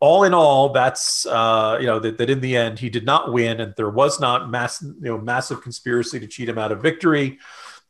all 0.00 0.24
in 0.24 0.34
all, 0.34 0.70
that's, 0.70 1.24
uh, 1.24 1.78
you 1.80 1.86
know, 1.86 2.00
that, 2.00 2.18
that 2.18 2.28
in 2.28 2.40
the 2.40 2.56
end 2.56 2.78
he 2.78 2.90
did 2.90 3.06
not 3.06 3.32
win 3.32 3.60
and 3.60 3.72
there 3.76 3.88
was 3.88 4.20
not 4.20 4.50
mass, 4.50 4.82
you 4.82 4.94
know, 5.00 5.18
massive 5.18 5.62
conspiracy 5.62 6.20
to 6.20 6.26
cheat 6.26 6.48
him 6.48 6.58
out 6.58 6.72
of 6.72 6.82
victory. 6.82 7.38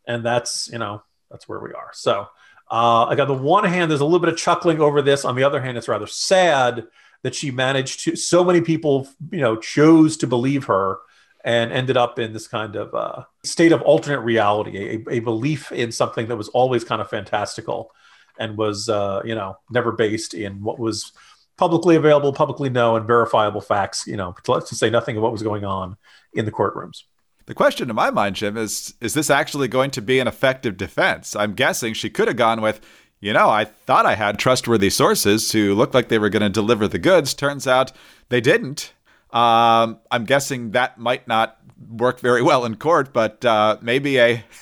And 0.06 0.24
that's, 0.24 0.68
you 0.70 0.78
know, 0.78 1.02
that's 1.30 1.48
where 1.48 1.58
we 1.58 1.72
are. 1.72 1.90
So, 1.94 2.28
uh, 2.74 3.06
like 3.06 3.20
on 3.20 3.28
the 3.28 3.34
one 3.34 3.62
hand, 3.62 3.88
there's 3.88 4.00
a 4.00 4.04
little 4.04 4.18
bit 4.18 4.30
of 4.30 4.36
chuckling 4.36 4.80
over 4.80 5.00
this. 5.00 5.24
On 5.24 5.36
the 5.36 5.44
other 5.44 5.62
hand, 5.62 5.78
it's 5.78 5.86
rather 5.86 6.08
sad 6.08 6.84
that 7.22 7.32
she 7.32 7.52
managed 7.52 8.00
to. 8.00 8.16
So 8.16 8.42
many 8.42 8.62
people, 8.62 9.06
you 9.30 9.40
know, 9.40 9.54
chose 9.54 10.16
to 10.16 10.26
believe 10.26 10.64
her 10.64 10.98
and 11.44 11.70
ended 11.70 11.96
up 11.96 12.18
in 12.18 12.32
this 12.32 12.48
kind 12.48 12.74
of 12.74 12.92
uh, 12.92 13.22
state 13.44 13.70
of 13.70 13.80
alternate 13.82 14.22
reality, 14.22 15.04
a, 15.08 15.14
a, 15.16 15.20
belief 15.20 15.70
in 15.70 15.92
something 15.92 16.26
that 16.26 16.36
was 16.36 16.48
always 16.48 16.82
kind 16.82 17.00
of 17.00 17.08
fantastical 17.08 17.92
and 18.40 18.58
was, 18.58 18.88
uh, 18.88 19.22
you 19.24 19.36
know, 19.36 19.56
never 19.70 19.92
based 19.92 20.34
in 20.34 20.60
what 20.60 20.80
was 20.80 21.12
publicly 21.56 21.94
available, 21.94 22.32
publicly 22.32 22.70
known, 22.70 23.06
verifiable 23.06 23.60
facts. 23.60 24.04
You 24.04 24.16
know, 24.16 24.34
to, 24.42 24.60
to 24.60 24.74
say 24.74 24.90
nothing 24.90 25.16
of 25.16 25.22
what 25.22 25.30
was 25.30 25.44
going 25.44 25.64
on 25.64 25.96
in 26.32 26.44
the 26.44 26.50
courtrooms. 26.50 27.04
The 27.46 27.54
question 27.54 27.90
in 27.90 27.96
my 27.96 28.10
mind, 28.10 28.36
Jim, 28.36 28.56
is 28.56 28.94
is 29.00 29.14
this 29.14 29.30
actually 29.30 29.68
going 29.68 29.90
to 29.92 30.02
be 30.02 30.18
an 30.18 30.26
effective 30.26 30.76
defense? 30.76 31.36
I'm 31.36 31.54
guessing 31.54 31.92
she 31.92 32.08
could 32.10 32.28
have 32.28 32.36
gone 32.36 32.62
with, 32.62 32.80
you 33.20 33.32
know, 33.32 33.50
I 33.50 33.64
thought 33.64 34.06
I 34.06 34.14
had 34.14 34.38
trustworthy 34.38 34.90
sources 34.90 35.52
who 35.52 35.74
looked 35.74 35.94
like 35.94 36.08
they 36.08 36.18
were 36.18 36.30
going 36.30 36.42
to 36.42 36.48
deliver 36.48 36.88
the 36.88 36.98
goods. 36.98 37.34
Turns 37.34 37.66
out 37.66 37.92
they 38.30 38.40
didn't. 38.40 38.94
Um, 39.30 39.98
I'm 40.10 40.24
guessing 40.24 40.70
that 40.70 40.98
might 40.98 41.28
not 41.28 41.58
work 41.88 42.20
very 42.20 42.42
well 42.42 42.64
in 42.64 42.76
court, 42.76 43.12
but 43.12 43.44
uh, 43.44 43.78
maybe 43.80 44.18
a 44.18 44.44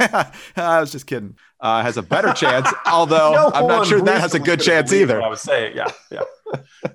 I 0.56 0.80
was 0.80 0.92
just 0.92 1.06
kidding 1.06 1.36
uh, 1.62 1.82
has 1.82 1.96
a 1.96 2.02
better 2.02 2.32
chance. 2.32 2.68
Although 2.86 3.32
no 3.32 3.50
I'm 3.54 3.66
not 3.66 3.86
sure 3.86 4.02
that 4.02 4.20
has 4.20 4.34
a 4.34 4.40
good 4.40 4.60
chance 4.60 4.92
either. 4.92 5.22
I 5.22 5.28
would 5.28 5.38
say, 5.38 5.72
yeah, 5.74 5.90
yeah. 6.10 6.22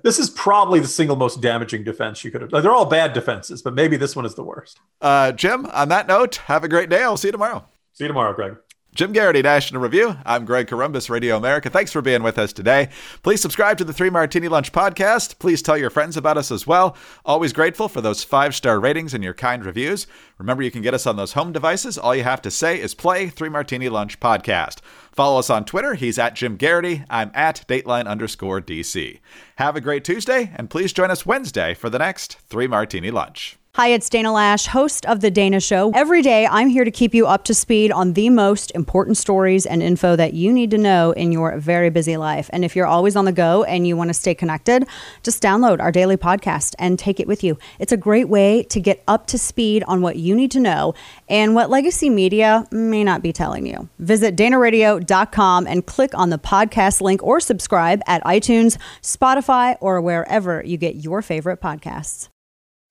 this 0.02 0.18
is 0.18 0.30
probably 0.30 0.78
the 0.78 0.86
single 0.86 1.16
most 1.16 1.40
damaging 1.40 1.82
defense 1.82 2.22
you 2.22 2.30
could 2.30 2.42
have. 2.42 2.52
Like, 2.52 2.62
they're 2.62 2.72
all 2.72 2.84
bad 2.84 3.14
defenses, 3.14 3.62
but 3.62 3.74
maybe 3.74 3.96
this 3.96 4.14
one 4.14 4.26
is 4.26 4.34
the 4.34 4.44
worst. 4.44 4.78
Uh, 5.00 5.32
Jim, 5.32 5.66
on 5.66 5.88
that 5.88 6.06
note, 6.06 6.36
have 6.36 6.62
a 6.62 6.68
great 6.68 6.90
day. 6.90 7.02
I'll 7.02 7.16
see 7.16 7.28
you 7.28 7.32
tomorrow. 7.32 7.64
See 7.94 8.04
you 8.04 8.08
tomorrow, 8.08 8.34
Greg. 8.34 8.56
Jim 8.94 9.12
Geraghty, 9.12 9.42
National 9.42 9.80
Review. 9.80 10.16
I'm 10.24 10.44
Greg 10.44 10.66
Corombos, 10.66 11.08
Radio 11.08 11.36
America. 11.36 11.70
Thanks 11.70 11.92
for 11.92 12.02
being 12.02 12.22
with 12.22 12.36
us 12.36 12.52
today. 12.52 12.88
Please 13.22 13.40
subscribe 13.40 13.78
to 13.78 13.84
the 13.84 13.92
Three 13.92 14.10
Martini 14.10 14.48
Lunch 14.48 14.72
podcast. 14.72 15.38
Please 15.38 15.62
tell 15.62 15.78
your 15.78 15.90
friends 15.90 16.16
about 16.16 16.36
us 16.36 16.50
as 16.50 16.66
well. 16.66 16.96
Always 17.24 17.52
grateful 17.52 17.88
for 17.88 18.00
those 18.00 18.24
five 18.24 18.56
star 18.56 18.80
ratings 18.80 19.14
and 19.14 19.22
your 19.22 19.34
kind 19.34 19.64
reviews. 19.64 20.08
Remember, 20.38 20.64
you 20.64 20.72
can 20.72 20.82
get 20.82 20.94
us 20.94 21.06
on 21.06 21.14
those 21.16 21.34
home 21.34 21.52
devices. 21.52 21.96
All 21.96 22.16
you 22.16 22.24
have 22.24 22.42
to 22.42 22.50
say 22.50 22.80
is 22.80 22.94
play 22.94 23.28
Three 23.28 23.50
Martini 23.50 23.88
Lunch 23.88 24.18
podcast. 24.18 24.78
Follow 25.18 25.40
us 25.40 25.50
on 25.50 25.64
Twitter. 25.64 25.94
He's 25.94 26.16
at 26.16 26.36
Jim 26.36 26.56
Geraghty. 26.56 27.02
I'm 27.10 27.32
at 27.34 27.64
Dateline 27.66 28.06
underscore 28.06 28.60
DC. 28.60 29.18
Have 29.56 29.74
a 29.74 29.80
great 29.80 30.04
Tuesday, 30.04 30.52
and 30.54 30.70
please 30.70 30.92
join 30.92 31.10
us 31.10 31.26
Wednesday 31.26 31.74
for 31.74 31.90
the 31.90 31.98
next 31.98 32.38
Three 32.48 32.68
Martini 32.68 33.10
Lunch. 33.10 33.58
Hi, 33.74 33.88
it's 33.88 34.08
Dana 34.08 34.30
Loesch, 34.30 34.66
host 34.66 35.06
of 35.06 35.20
The 35.20 35.30
Dana 35.30 35.60
Show. 35.60 35.92
Every 35.94 36.20
day, 36.20 36.48
I'm 36.48 36.68
here 36.68 36.84
to 36.84 36.90
keep 36.90 37.14
you 37.14 37.28
up 37.28 37.44
to 37.44 37.54
speed 37.54 37.92
on 37.92 38.14
the 38.14 38.28
most 38.28 38.72
important 38.72 39.16
stories 39.16 39.66
and 39.66 39.84
info 39.84 40.16
that 40.16 40.34
you 40.34 40.52
need 40.52 40.72
to 40.72 40.78
know 40.78 41.12
in 41.12 41.30
your 41.30 41.56
very 41.58 41.88
busy 41.88 42.16
life. 42.16 42.50
And 42.52 42.64
if 42.64 42.74
you're 42.74 42.88
always 42.88 43.14
on 43.14 43.24
the 43.24 43.30
go 43.30 43.62
and 43.62 43.86
you 43.86 43.96
want 43.96 44.08
to 44.08 44.14
stay 44.14 44.34
connected, 44.34 44.84
just 45.22 45.40
download 45.40 45.80
our 45.80 45.92
daily 45.92 46.16
podcast 46.16 46.74
and 46.80 46.98
take 46.98 47.20
it 47.20 47.28
with 47.28 47.44
you. 47.44 47.56
It's 47.78 47.92
a 47.92 47.96
great 47.96 48.28
way 48.28 48.64
to 48.64 48.80
get 48.80 49.04
up 49.06 49.28
to 49.28 49.38
speed 49.38 49.84
on 49.86 50.02
what 50.02 50.16
you 50.16 50.34
need 50.34 50.50
to 50.52 50.60
know 50.60 50.94
and 51.28 51.54
what 51.54 51.70
legacy 51.70 52.10
media 52.10 52.66
may 52.72 53.04
not 53.04 53.22
be 53.22 53.32
telling 53.32 53.64
you. 53.64 53.88
Visit 54.00 54.34
danaradio.com 54.34 55.06
and 55.10 55.86
click 55.86 56.10
on 56.14 56.30
the 56.30 56.38
podcast 56.38 57.00
link 57.00 57.22
or 57.22 57.40
subscribe 57.40 58.00
at 58.06 58.22
iTunes, 58.24 58.78
Spotify, 59.02 59.76
or 59.80 60.00
wherever 60.00 60.62
you 60.64 60.76
get 60.76 60.96
your 60.96 61.22
favorite 61.22 61.60
podcasts. 61.60 62.28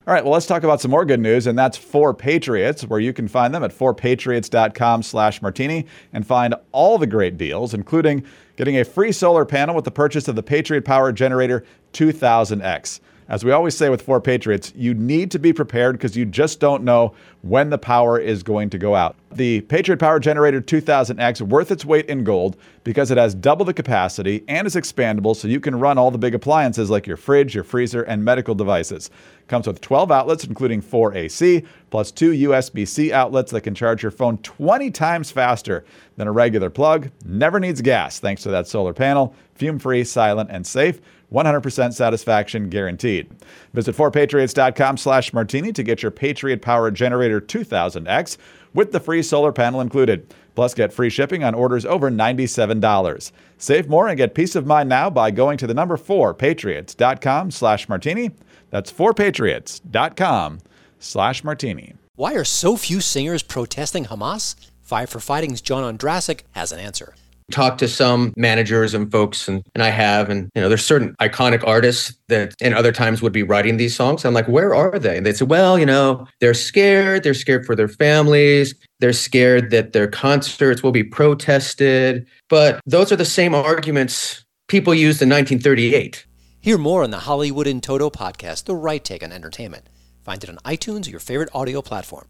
All 0.07 0.13
right, 0.13 0.23
well, 0.23 0.31
let's 0.31 0.45
talk 0.45 0.63
about 0.63 0.79
some 0.79 0.91
more 0.91 1.03
good 1.03 1.19
news, 1.19 1.47
and 1.47 1.59
that's 1.59 1.77
4Patriots, 1.77 2.87
where 2.87 3.01
you 3.01 3.11
can 3.11 3.27
find 3.27 3.53
them 3.53 3.61
at 3.61 3.77
forpatriots.com 3.77 5.03
slash 5.03 5.41
martini 5.41 5.85
and 6.13 6.25
find 6.25 6.55
all 6.71 6.97
the 6.97 7.05
great 7.05 7.35
deals, 7.35 7.73
including 7.73 8.23
getting 8.55 8.77
a 8.77 8.85
free 8.85 9.11
solar 9.11 9.43
panel 9.43 9.75
with 9.75 9.83
the 9.83 9.91
purchase 9.91 10.29
of 10.29 10.37
the 10.37 10.43
Patriot 10.43 10.85
Power 10.85 11.11
Generator 11.11 11.65
2000X. 11.91 13.01
As 13.29 13.43
we 13.43 13.51
always 13.51 13.75
say 13.75 13.89
with 13.89 14.05
4Patriots, 14.05 14.71
you 14.73 14.93
need 14.93 15.31
to 15.31 15.39
be 15.39 15.51
prepared 15.51 15.95
because 15.97 16.15
you 16.15 16.25
just 16.25 16.61
don't 16.61 16.83
know 16.83 17.13
when 17.41 17.69
the 17.69 17.77
power 17.77 18.17
is 18.17 18.41
going 18.41 18.69
to 18.69 18.77
go 18.77 18.95
out. 18.95 19.17
The 19.31 19.61
Patriot 19.61 19.97
Power 19.97 20.19
Generator 20.19 20.61
2000X 20.61 21.41
worth 21.41 21.69
its 21.69 21.83
weight 21.83 22.05
in 22.05 22.23
gold 22.23 22.55
because 22.85 23.11
it 23.11 23.17
has 23.17 23.35
double 23.35 23.65
the 23.65 23.73
capacity 23.73 24.45
and 24.47 24.65
is 24.65 24.75
expandable 24.75 25.35
so 25.35 25.49
you 25.49 25.59
can 25.59 25.77
run 25.77 25.97
all 25.97 26.09
the 26.09 26.17
big 26.17 26.35
appliances 26.35 26.89
like 26.89 27.05
your 27.05 27.17
fridge, 27.17 27.53
your 27.53 27.65
freezer, 27.65 28.03
and 28.03 28.23
medical 28.23 28.55
devices. 28.55 29.11
Comes 29.47 29.67
with 29.67 29.81
12 29.81 30.11
outlets 30.11 30.43
including 30.43 30.81
4 30.81 31.15
AC 31.15 31.63
plus 31.89 32.11
2 32.11 32.49
USB-C 32.49 33.13
outlets 33.13 33.51
that 33.51 33.61
can 33.61 33.75
charge 33.75 34.03
your 34.03 34.11
phone 34.11 34.37
20 34.39 34.91
times 34.91 35.31
faster 35.31 35.85
than 36.17 36.27
a 36.27 36.31
regular 36.31 36.69
plug. 36.69 37.09
Never 37.25 37.59
needs 37.59 37.81
gas 37.81 38.19
thanks 38.19 38.43
to 38.43 38.49
that 38.49 38.67
solar 38.67 38.93
panel. 38.93 39.33
Fume-free, 39.55 40.03
silent, 40.03 40.49
and 40.51 40.65
safe. 40.67 40.99
100% 41.31 41.93
satisfaction 41.93 42.69
guaranteed. 42.69 43.29
Visit 43.73 43.95
4patriots.com 43.95 44.97
slash 44.97 45.33
martini 45.33 45.73
to 45.73 45.83
get 45.83 46.01
your 46.01 46.11
Patriot 46.11 46.61
Power 46.61 46.89
Generator 46.89 47.41
2000X 47.41 48.37
with 48.73 48.91
the 48.91 48.99
free 48.99 49.21
solar 49.21 49.51
panel 49.51 49.81
included. 49.81 50.33
Plus, 50.57 50.73
get 50.73 50.91
free 50.91 51.11
shipping 51.11 51.43
on 51.43 51.53
orders 51.53 51.85
over 51.85 52.09
$97. 52.09 53.31
Save 53.59 53.87
more 53.87 54.07
and 54.07 54.17
get 54.17 54.33
peace 54.33 54.55
of 54.55 54.65
mind 54.65 54.89
now 54.89 55.07
by 55.07 55.29
going 55.29 55.55
to 55.59 55.67
the 55.67 55.73
number 55.75 55.97
4patriots.com 55.97 57.51
slash 57.51 57.87
martini. 57.87 58.31
That's 58.71 58.91
4patriots.com 58.91 60.61
slash 60.97 61.43
martini. 61.43 61.93
Why 62.15 62.33
are 62.33 62.43
so 62.43 62.75
few 62.75 63.01
singers 63.01 63.43
protesting 63.43 64.05
Hamas? 64.05 64.55
Five 64.81 65.11
for 65.11 65.19
Fighting's 65.19 65.61
John 65.61 65.83
Ondrasik 65.95 66.39
has 66.53 66.71
an 66.71 66.79
answer 66.79 67.13
talk 67.51 67.77
to 67.77 67.87
some 67.87 68.33
managers 68.35 68.93
and 68.93 69.09
folks 69.09 69.47
and, 69.47 69.63
and 69.73 69.81
I 69.81 69.89
have 69.89 70.29
and 70.29 70.49
you 70.53 70.61
know 70.61 70.67
there's 70.67 70.85
certain 70.85 71.15
iconic 71.21 71.65
artists 71.65 72.13
that 72.27 72.53
in 72.59 72.73
other 72.73 72.91
times 72.91 73.21
would 73.21 73.31
be 73.31 73.43
writing 73.43 73.77
these 73.77 73.95
songs 73.95 74.25
I'm 74.25 74.33
like 74.33 74.49
where 74.49 74.75
are 74.75 74.99
they 74.99 75.15
and 75.15 75.25
they 75.25 75.31
say 75.31 75.45
well 75.45 75.79
you 75.79 75.85
know 75.85 76.27
they're 76.41 76.53
scared 76.53 77.23
they're 77.23 77.33
scared 77.33 77.65
for 77.65 77.73
their 77.73 77.87
families 77.87 78.75
they're 78.99 79.13
scared 79.13 79.71
that 79.71 79.93
their 79.93 80.07
concerts 80.07 80.83
will 80.83 80.91
be 80.91 81.03
protested. 81.03 82.27
But 82.49 82.81
those 82.85 83.11
are 83.11 83.15
the 83.15 83.25
same 83.25 83.53
arguments 83.53 84.43
people 84.67 84.93
used 84.93 85.21
in 85.21 85.29
1938 85.29 86.25
Hear 86.59 86.77
more 86.77 87.03
on 87.03 87.11
the 87.11 87.19
Hollywood 87.19 87.65
in 87.65 87.79
Toto 87.79 88.09
podcast 88.09 88.65
The 88.65 88.75
Right 88.75 89.01
Take 89.01 89.23
on 89.23 89.31
Entertainment. 89.31 89.87
Find 90.25 90.43
it 90.43 90.49
on 90.49 90.57
iTunes 90.65 91.07
or 91.07 91.11
your 91.11 91.21
favorite 91.21 91.49
audio 91.53 91.81
platform 91.81 92.25